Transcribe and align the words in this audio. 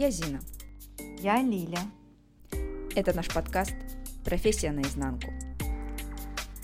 Я 0.00 0.10
Зина. 0.10 0.40
Я 1.18 1.42
Лиля. 1.42 1.80
Это 2.96 3.14
наш 3.14 3.28
подкаст 3.28 3.74
«Профессия 4.24 4.72
наизнанку», 4.72 5.30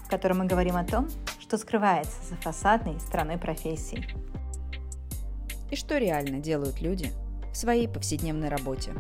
в 0.07 0.09
котором 0.09 0.39
мы 0.39 0.47
говорим 0.47 0.75
о 0.75 0.85
том, 0.85 1.07
что 1.39 1.59
скрывается 1.59 2.17
за 2.31 2.37
фасадной 2.37 2.99
стороной 2.99 3.37
профессии. 3.37 4.03
И 5.71 5.77
что 5.77 5.99
реально 5.99 6.39
делают 6.39 6.81
люди 6.81 7.11
в 7.53 7.57
своей 7.59 7.89
повседневной 7.89 8.49
работе. 8.49 8.95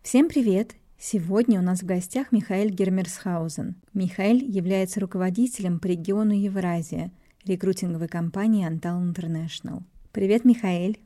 Всем 0.00 0.26
привет! 0.26 0.74
Сегодня 0.98 1.60
у 1.60 1.62
нас 1.62 1.80
в 1.82 1.84
гостях 1.84 2.32
Михаил 2.32 2.70
Гермерсхаузен. 2.70 3.74
Михаил 3.92 4.38
является 4.38 5.00
руководителем 5.00 5.80
по 5.80 5.86
региону 5.86 6.32
Евразия 6.32 7.12
рекрутинговой 7.46 8.08
компании 8.08 8.68
Antal 8.68 9.02
International. 9.02 9.82
Привет, 10.12 10.44
Михаил! 10.44 10.96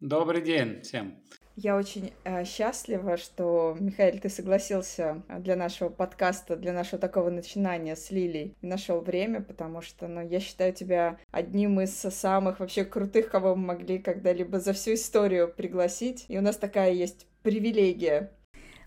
Добрый 0.00 0.42
день 0.42 0.80
всем! 0.82 1.16
Я 1.56 1.76
очень 1.76 2.12
э, 2.24 2.44
счастлива, 2.44 3.16
что, 3.16 3.76
Михаил, 3.78 4.18
ты 4.18 4.28
согласился 4.28 5.22
для 5.40 5.56
нашего 5.56 5.90
подкаста, 5.90 6.56
для 6.56 6.72
нашего 6.72 6.98
такого 6.98 7.28
начинания 7.28 7.96
с 7.96 8.10
Лилей 8.10 8.56
и 8.60 8.66
нашел 8.66 9.00
время, 9.00 9.42
потому 9.42 9.82
что, 9.82 10.08
ну, 10.08 10.26
я 10.26 10.40
считаю 10.40 10.72
тебя 10.72 11.18
одним 11.30 11.80
из 11.80 11.94
самых 11.94 12.60
вообще 12.60 12.84
крутых, 12.84 13.30
кого 13.30 13.56
мы 13.56 13.74
могли 13.74 13.98
когда-либо 13.98 14.58
за 14.58 14.72
всю 14.72 14.94
историю 14.94 15.52
пригласить. 15.54 16.24
И 16.28 16.38
у 16.38 16.40
нас 16.40 16.56
такая 16.56 16.92
есть 16.92 17.26
привилегия 17.42 18.30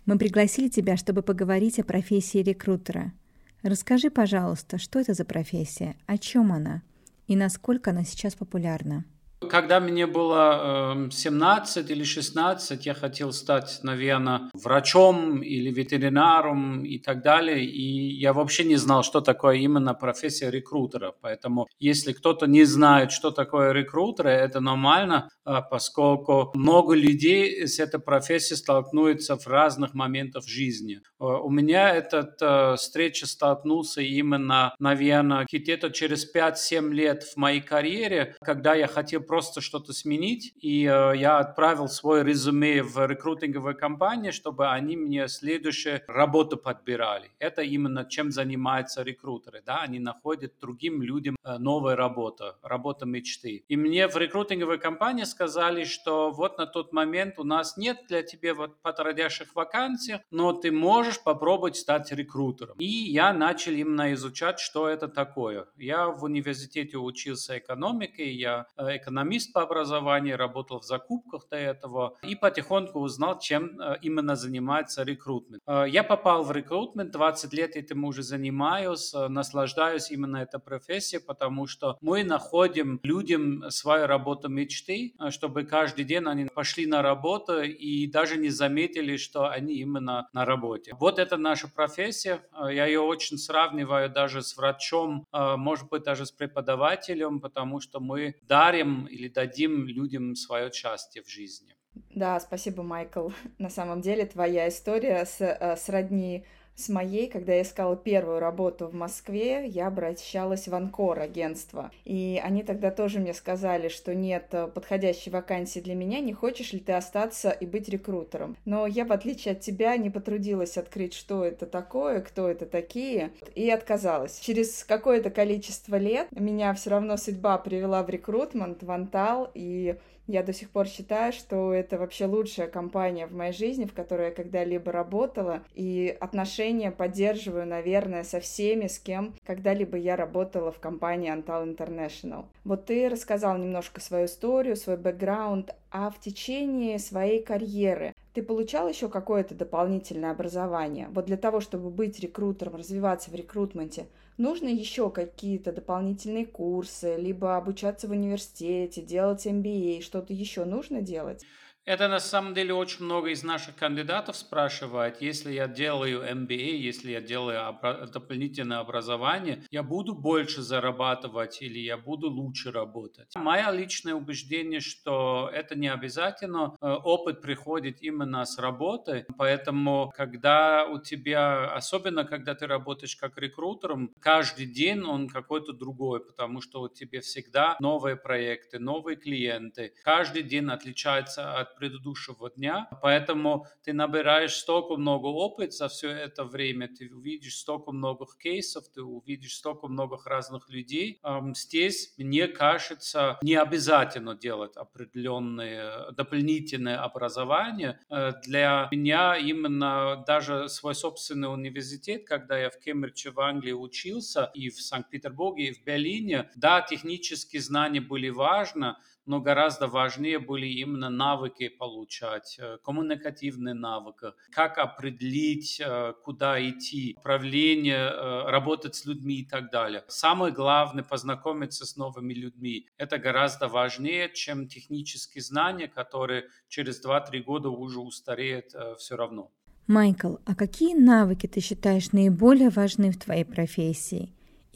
мы 0.05 0.17
пригласили 0.17 0.67
тебя, 0.67 0.97
чтобы 0.97 1.21
поговорить 1.21 1.79
о 1.79 1.83
профессии 1.83 2.39
рекрутера. 2.39 3.13
Расскажи, 3.61 4.09
пожалуйста, 4.09 4.77
что 4.77 4.99
это 4.99 5.13
за 5.13 5.23
профессия, 5.23 5.95
о 6.07 6.17
чем 6.17 6.51
она 6.51 6.83
и 7.27 7.35
насколько 7.35 7.91
она 7.91 8.03
сейчас 8.03 8.35
популярна. 8.35 9.05
Когда 9.49 9.79
мне 9.79 10.07
было 10.07 11.09
17 11.11 11.77
эм, 11.77 11.95
или 11.95 12.03
16, 12.03 12.85
я 12.85 12.93
хотел 12.93 13.33
стать, 13.33 13.79
наверное, 13.83 14.49
врачом 14.53 15.41
или 15.41 15.71
ветеринаром 15.71 16.83
и 16.83 16.99
так 16.99 17.23
далее. 17.23 17.65
И 17.65 18.13
я 18.19 18.33
вообще 18.33 18.63
не 18.63 18.75
знал, 18.75 19.03
что 19.03 19.21
такое 19.21 19.57
именно 19.57 19.93
профессия 19.93 20.51
рекрутера. 20.51 21.13
Поэтому, 21.21 21.67
если 21.79 22.13
кто-то 22.13 22.45
не 22.45 22.63
знает, 22.63 23.11
что 23.11 23.31
такое 23.31 23.71
рекрутер, 23.71 24.27
это 24.27 24.59
нормально, 24.59 25.29
а, 25.45 25.61
поскольку 25.61 26.51
много 26.53 26.93
людей 26.93 27.67
с 27.67 27.79
этой 27.79 27.99
профессией 27.99 28.57
столкнутся 28.57 29.37
в 29.37 29.47
разных 29.47 29.93
моментах 29.93 30.47
жизни. 30.47 31.01
А, 31.19 31.39
у 31.39 31.49
меня 31.49 31.89
эта 31.89 32.35
э, 32.39 32.75
встреча 32.77 33.27
столкнулся 33.27 34.01
именно, 34.01 34.75
наверное, 34.79 35.45
где-то 35.51 35.89
через 35.89 36.31
5-7 36.33 36.91
лет 36.91 37.23
в 37.23 37.37
моей 37.37 37.61
карьере, 37.61 38.35
когда 38.41 38.73
я 38.75 38.87
хотел 38.87 39.21
просто 39.33 39.61
что-то 39.61 39.93
сменить, 39.93 40.53
и 40.61 40.85
э, 40.85 41.17
я 41.17 41.39
отправил 41.39 41.87
свой 41.87 42.23
резюме 42.23 42.83
в 42.83 43.03
рекрутинговую 43.03 43.75
компанию, 43.75 44.31
чтобы 44.31 44.69
они 44.69 44.95
мне 44.95 45.27
следующую 45.27 46.01
работу 46.07 46.55
подбирали. 46.55 47.31
Это 47.39 47.63
именно 47.63 48.05
чем 48.05 48.29
занимаются 48.29 49.01
рекрутеры, 49.01 49.63
да, 49.65 49.81
они 49.81 49.97
находят 49.97 50.53
другим 50.61 51.01
людям 51.01 51.35
э, 51.43 51.57
новую 51.57 51.95
работу, 51.95 52.53
работу 52.61 53.07
мечты. 53.07 53.65
И 53.67 53.75
мне 53.75 54.07
в 54.07 54.15
рекрутинговой 54.17 54.77
компании 54.77 55.23
сказали, 55.23 55.83
что 55.83 56.29
вот 56.29 56.59
на 56.59 56.67
тот 56.67 56.93
момент 56.93 57.39
у 57.39 57.43
нас 57.43 57.75
нет 57.75 58.05
для 58.07 58.21
тебя 58.21 58.53
вот 58.53 58.83
подходящих 58.83 59.55
вакансий, 59.55 60.17
но 60.29 60.53
ты 60.53 60.71
можешь 60.71 61.23
попробовать 61.23 61.75
стать 61.75 62.11
рекрутером. 62.11 62.75
И 62.77 62.85
я 62.85 63.33
начал 63.33 63.71
именно 63.71 64.13
изучать, 64.13 64.59
что 64.59 64.87
это 64.87 65.07
такое. 65.07 65.65
Я 65.75 66.09
в 66.09 66.23
университете 66.23 66.97
учился 66.99 67.57
экономике, 67.57 68.31
я 68.31 68.67
э, 68.77 68.97
экономист 68.97 69.22
экономист 69.23 69.53
по 69.53 69.61
образованию, 69.61 70.37
работал 70.37 70.79
в 70.79 70.83
закупках 70.83 71.47
до 71.49 71.55
этого 71.55 72.17
и 72.23 72.35
потихоньку 72.35 72.99
узнал, 72.99 73.39
чем 73.39 73.79
э, 73.79 73.97
именно 74.01 74.35
занимается 74.35 75.03
рекрутмент. 75.03 75.63
Э, 75.65 75.85
я 75.87 76.03
попал 76.03 76.43
в 76.43 76.51
рекрутмент, 76.51 77.11
20 77.11 77.53
лет 77.53 77.75
этим 77.75 78.03
уже 78.03 78.23
занимаюсь, 78.23 79.13
э, 79.13 79.27
наслаждаюсь 79.27 80.11
именно 80.11 80.37
этой 80.37 80.59
профессией, 80.59 81.21
потому 81.25 81.67
что 81.67 81.97
мы 82.01 82.23
находим 82.23 82.99
людям 83.03 83.63
свою 83.69 84.07
работу 84.07 84.49
мечты, 84.49 85.13
чтобы 85.29 85.63
каждый 85.63 86.05
день 86.05 86.25
они 86.25 86.45
пошли 86.45 86.85
на 86.85 87.01
работу 87.01 87.61
и 87.61 88.07
даже 88.07 88.37
не 88.37 88.49
заметили, 88.49 89.17
что 89.17 89.49
они 89.49 89.75
именно 89.75 90.27
на 90.33 90.45
работе. 90.45 90.95
Вот 90.99 91.19
это 91.19 91.37
наша 91.37 91.67
профессия. 91.67 92.41
Я 92.69 92.85
ее 92.85 92.99
очень 92.99 93.37
сравниваю 93.37 94.09
даже 94.09 94.41
с 94.41 94.57
врачом, 94.57 95.25
может 95.31 95.89
быть, 95.89 96.03
даже 96.03 96.25
с 96.25 96.31
преподавателем, 96.31 97.39
потому 97.39 97.79
что 97.79 97.99
мы 97.99 98.35
дарим 98.47 99.07
или 99.13 99.27
дадим 99.27 99.85
людям 99.85 100.35
свое 100.35 100.71
счастье 100.71 101.21
в 101.21 101.29
жизни. 101.29 101.75
Да, 102.15 102.39
спасибо, 102.39 102.83
Майкл. 102.83 103.29
На 103.59 103.69
самом 103.69 104.01
деле 104.01 104.25
твоя 104.25 104.67
история 104.67 105.25
с, 105.25 105.39
э, 105.41 105.75
сродни 105.77 106.45
с 106.75 106.89
моей, 106.89 107.29
когда 107.29 107.53
я 107.53 107.61
искала 107.61 107.95
первую 107.95 108.39
работу 108.39 108.87
в 108.87 108.93
Москве, 108.93 109.65
я 109.67 109.87
обращалась 109.87 110.67
в 110.67 110.73
Анкор 110.73 111.19
агентство. 111.19 111.91
И 112.03 112.41
они 112.43 112.63
тогда 112.63 112.91
тоже 112.91 113.19
мне 113.19 113.33
сказали, 113.33 113.89
что 113.89 114.15
нет 114.15 114.47
э, 114.51 114.67
подходящей 114.67 115.31
вакансии 115.31 115.79
для 115.79 115.95
меня, 115.95 116.19
не 116.19 116.33
хочешь 116.33 116.73
ли 116.73 116.79
ты 116.79 116.93
остаться 116.93 117.51
и 117.51 117.65
быть 117.65 117.89
рекрутером. 117.89 118.57
Но 118.65 118.87
я, 118.87 119.05
в 119.05 119.11
отличие 119.11 119.53
от 119.53 119.61
тебя, 119.61 119.95
не 119.97 120.09
потрудилась 120.09 120.77
открыть, 120.77 121.13
что 121.13 121.45
это 121.45 121.65
такое, 121.65 122.21
кто 122.21 122.49
это 122.49 122.65
такие, 122.65 123.31
и 123.55 123.69
отказалась. 123.69 124.39
Через 124.39 124.83
какое-то 124.83 125.29
количество 125.29 125.95
лет 125.95 126.27
меня 126.31 126.73
все 126.73 126.89
равно 126.89 127.17
судьба 127.17 127.57
привела 127.57 128.03
в 128.03 128.09
рекрутмент, 128.09 128.81
в 128.83 128.91
Антал, 128.91 129.51
и 129.53 129.95
я 130.27 130.43
до 130.43 130.53
сих 130.53 130.69
пор 130.69 130.87
считаю, 130.87 131.33
что 131.33 131.73
это 131.73 131.97
вообще 131.97 132.25
лучшая 132.25 132.67
компания 132.67 133.27
в 133.27 133.33
моей 133.33 133.53
жизни, 133.53 133.85
в 133.85 133.93
которой 133.93 134.27
я 134.27 134.33
когда-либо 134.33 134.91
работала, 134.91 135.61
и 135.73 136.15
отношения 136.19 136.91
поддерживаю, 136.91 137.67
наверное, 137.67 138.23
со 138.23 138.39
всеми, 138.39 138.87
с 138.87 138.99
кем 138.99 139.33
когда-либо 139.45 139.97
я 139.97 140.15
работала 140.15 140.71
в 140.71 140.79
компании 140.79 141.33
Antal 141.33 141.75
International. 141.75 142.45
Вот 142.63 142.85
ты 142.85 143.09
рассказал 143.09 143.57
немножко 143.57 143.99
свою 143.99 144.25
историю, 144.25 144.75
свой 144.75 144.97
бэкграунд, 144.97 145.75
а 145.91 146.09
в 146.09 146.19
течение 146.19 146.99
своей 146.99 147.43
карьеры 147.43 148.13
ты 148.33 148.41
получал 148.41 148.87
еще 148.89 149.09
какое-то 149.09 149.53
дополнительное 149.53 150.31
образование? 150.31 151.07
Вот 151.11 151.25
для 151.25 151.37
того, 151.37 151.59
чтобы 151.59 151.89
быть 151.89 152.19
рекрутером, 152.19 152.75
развиваться 152.75 153.29
в 153.29 153.35
рекрутменте, 153.35 154.07
нужно 154.37 154.67
еще 154.67 155.09
какие-то 155.09 155.71
дополнительные 155.71 156.45
курсы, 156.45 157.15
либо 157.17 157.55
обучаться 157.57 158.07
в 158.07 158.11
университете, 158.11 159.01
делать 159.01 159.45
MBA, 159.45 160.01
что-то 160.01 160.33
еще 160.33 160.65
нужно 160.65 161.01
делать? 161.01 161.43
Это 161.85 162.07
на 162.07 162.19
самом 162.19 162.53
деле 162.53 162.73
очень 162.73 163.03
много 163.03 163.29
из 163.29 163.43
наших 163.43 163.75
кандидатов 163.75 164.37
спрашивает, 164.37 165.21
если 165.21 165.51
я 165.51 165.67
делаю 165.67 166.23
MBA, 166.23 166.77
если 166.77 167.11
я 167.11 167.19
делаю 167.19 167.77
дополнительное 168.13 168.79
образование, 168.79 169.63
я 169.69 169.83
буду 169.83 170.15
больше 170.15 170.61
зарабатывать 170.61 171.61
или 171.61 171.79
я 171.79 171.97
буду 171.97 172.29
лучше 172.29 172.71
работать. 172.71 173.35
Мое 173.35 173.69
личное 173.71 174.13
убеждение, 174.13 174.79
что 174.79 175.49
это 175.53 175.77
не 175.77 175.89
обязательно. 175.89 176.73
Э, 176.79 176.93
опыт 176.93 177.41
приходит 177.41 178.01
именно 178.01 178.45
с 178.45 178.57
работы, 178.57 179.25
поэтому 179.37 180.13
когда 180.15 180.85
у 180.85 181.01
тебя, 181.01 181.65
особенно 181.73 182.23
когда 182.23 182.55
ты 182.55 182.65
работаешь 182.65 183.17
как 183.17 183.37
рекрутером, 183.37 184.13
каждый 184.21 184.67
день 184.67 185.03
он 185.03 185.27
какой-то 185.27 185.73
другой, 185.73 186.25
потому 186.25 186.61
что 186.61 186.81
у 186.81 186.87
тебя 186.87 187.19
всегда 187.19 187.75
новые 187.81 188.15
проекты, 188.15 188.79
новые 188.79 189.17
клиенты. 189.17 189.93
Каждый 190.05 190.43
день 190.43 190.69
отличается 190.69 191.59
от 191.59 191.72
предыдущего 191.75 192.49
дня, 192.49 192.87
поэтому 193.01 193.67
ты 193.83 193.93
набираешь 193.93 194.53
столько 194.53 194.95
много 194.95 195.27
опыта 195.27 195.71
за 195.71 195.87
все 195.87 196.09
это 196.09 196.43
время, 196.43 196.87
ты 196.87 197.09
увидишь 197.13 197.57
столько 197.57 197.91
много 197.91 198.25
кейсов, 198.41 198.85
ты 198.89 199.01
увидишь 199.01 199.55
столько 199.55 199.87
много 199.87 200.17
разных 200.25 200.69
людей. 200.69 201.21
Здесь, 201.55 202.13
мне 202.17 202.47
кажется, 202.47 203.39
не 203.41 203.55
обязательно 203.55 204.35
делать 204.35 204.75
определенные 204.75 206.11
дополнительные 206.11 206.97
образования. 206.97 207.99
Э, 208.09 208.33
для 208.43 208.87
меня 208.91 209.37
именно 209.37 210.23
даже 210.27 210.69
свой 210.69 210.95
собственный 210.95 211.51
университет, 211.51 212.25
когда 212.27 212.57
я 212.57 212.69
в 212.69 212.79
Кембридже 212.79 213.31
в 213.31 213.39
Англии 213.39 213.71
учился, 213.71 214.51
и 214.53 214.69
в 214.69 214.81
Санкт-Петербурге, 214.81 215.67
и 215.67 215.73
в 215.73 215.83
Берлине, 215.83 216.49
да, 216.55 216.81
технические 216.81 217.61
знания 217.61 218.01
были 218.01 218.29
важны, 218.29 218.95
но 219.25 219.39
гораздо 219.39 219.87
важнее 219.87 220.39
были 220.39 220.67
именно 220.67 221.09
навыки 221.09 221.69
получать, 221.69 222.57
э, 222.59 222.77
коммуникативные 222.83 223.73
навыки, 223.73 224.33
как 224.51 224.77
определить, 224.77 225.79
э, 225.79 226.13
куда 226.23 226.59
идти, 226.69 227.15
управление, 227.17 228.09
э, 228.09 228.49
работать 228.49 228.95
с 228.95 229.05
людьми 229.05 229.35
и 229.41 229.45
так 229.45 229.71
далее. 229.71 230.03
Самое 230.07 230.53
главное– 230.53 231.03
познакомиться 231.09 231.85
с 231.85 231.95
новыми 231.95 232.33
людьми. 232.33 232.87
Это 232.97 233.17
гораздо 233.17 233.67
важнее, 233.67 234.31
чем 234.33 234.67
технические 234.67 235.41
знания, 235.41 235.87
которые 235.87 236.49
через 236.67 237.03
2-3 237.03 237.41
года 237.41 237.69
уже 237.69 237.99
устареют 237.99 238.73
все 238.97 239.15
равно. 239.15 239.51
Майкл, 239.87 240.35
а 240.45 240.55
какие 240.55 240.95
навыки 240.95 241.47
ты 241.47 241.59
считаешь 241.59 242.13
наиболее 242.13 242.69
важны 242.69 243.11
в 243.11 243.19
твоей 243.19 243.43
профессии? 243.43 244.31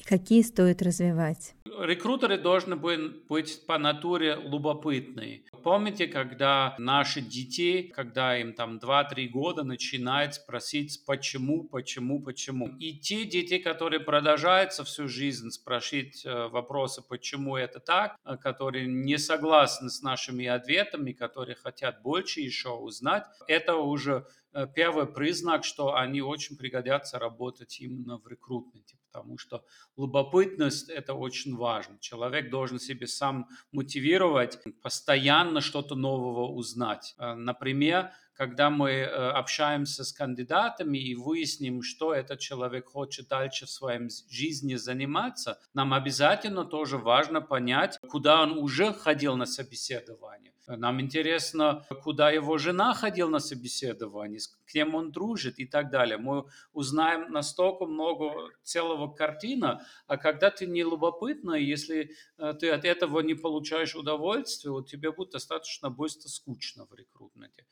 Какие 0.08 0.42
стоит 0.42 0.82
развивать? 0.82 1.54
Рекрутеры 1.80 2.38
должны 2.38 2.76
быть 2.76 3.66
по 3.68 3.78
натуре 3.78 4.40
любопытные. 4.42 5.44
Помните, 5.64 6.08
когда 6.08 6.76
наши 6.80 7.22
детей, 7.22 7.90
когда 7.90 8.38
им 8.38 8.54
там 8.54 8.78
2-3 8.78 9.28
года, 9.28 9.64
начинают 9.64 10.36
спросить, 10.36 11.04
почему, 11.06 11.66
почему, 11.66 12.22
почему. 12.22 12.70
И 12.80 12.98
те 12.98 13.26
дети, 13.26 13.60
которые 13.60 14.00
продолжаются 14.00 14.84
всю 14.86 15.08
жизнь 15.08 15.52
спрашивать 15.52 16.26
э, 16.26 16.48
вопросы, 16.48 17.04
почему 17.08 17.58
это 17.58 17.80
так, 17.80 18.18
э, 18.26 18.38
которые 18.38 18.88
не 18.88 19.18
согласны 19.18 19.90
с 19.90 20.02
нашими 20.02 20.48
ответами, 20.48 21.12
которые 21.12 21.56
хотят 21.56 22.02
больше 22.02 22.40
еще 22.40 22.70
узнать, 22.70 23.26
это 23.48 23.76
уже 23.76 24.26
э, 24.54 24.66
первый 24.74 25.06
признак, 25.06 25.64
что 25.64 25.96
они 25.96 26.22
очень 26.22 26.58
пригодятся 26.58 27.20
работать 27.20 27.80
именно 27.82 28.18
в 28.18 28.28
рекрутменте 28.28 28.98
потому 29.18 29.38
что 29.38 29.64
любопытность– 29.98 30.90
это 31.00 31.14
очень 31.14 31.56
важно. 31.56 31.98
Человек 32.00 32.50
должен 32.52 32.80
себе 32.80 33.08
сам 33.08 33.48
мотивировать, 33.72 34.60
постоянно 34.82 35.62
что-то 35.62 35.96
нового 35.96 36.52
узнать. 36.52 37.16
Э, 37.18 37.34
например, 37.34 38.12
когда 38.38 38.70
мы 38.70 38.92
э, 38.92 39.06
общаемся 39.08 40.04
с 40.04 40.14
кандидатами 40.14 41.00
и 41.00 41.16
выясним, 41.16 41.82
что 41.82 42.14
этот 42.14 42.40
человек 42.40 42.88
хочет 42.88 43.28
дальше 43.28 43.66
в 43.66 43.70
своей 43.70 44.10
жизни 44.30 44.76
заниматься, 44.76 45.60
нам 45.74 45.94
обязательно 45.94 46.64
тоже 46.64 46.98
важно 46.98 47.42
понять, 47.42 47.98
куда 48.08 48.44
он 48.44 48.58
уже 48.58 48.94
ходил 48.94 49.36
на 49.36 49.48
собеседование. 49.48 50.54
Нам 50.68 51.00
интересно, 51.00 51.86
куда 52.04 52.30
его 52.30 52.58
жена 52.58 52.94
ходила 52.94 53.30
на 53.30 53.40
собеседование, 53.40 54.42
с 54.42 54.50
кем 54.70 54.96
он 54.96 55.12
дружит 55.12 55.60
и 55.60 55.66
так 55.66 55.90
далее. 55.90 56.18
Мы 56.18 56.44
узнаем 56.74 57.32
настолько 57.32 57.86
много 57.86 58.50
целого 58.64 59.08
картина, 59.08 59.86
а 60.08 60.18
когда 60.18 60.52
ты 60.52 60.66
не 60.68 60.84
любопытный, 60.84 61.64
если 61.64 62.12
э, 62.38 62.54
ты 62.60 62.70
от 62.70 62.84
этого 62.84 63.22
не 63.22 63.34
получаешь 63.34 63.96
удовольствие, 63.96 64.74
вот 64.74 64.90
тебе 64.90 65.14
будет 65.14 65.32
достаточно 65.32 65.90
быстро 65.90 66.28
скучно 66.28 66.86
в 66.86 66.94
рекрутменте. 66.94 67.66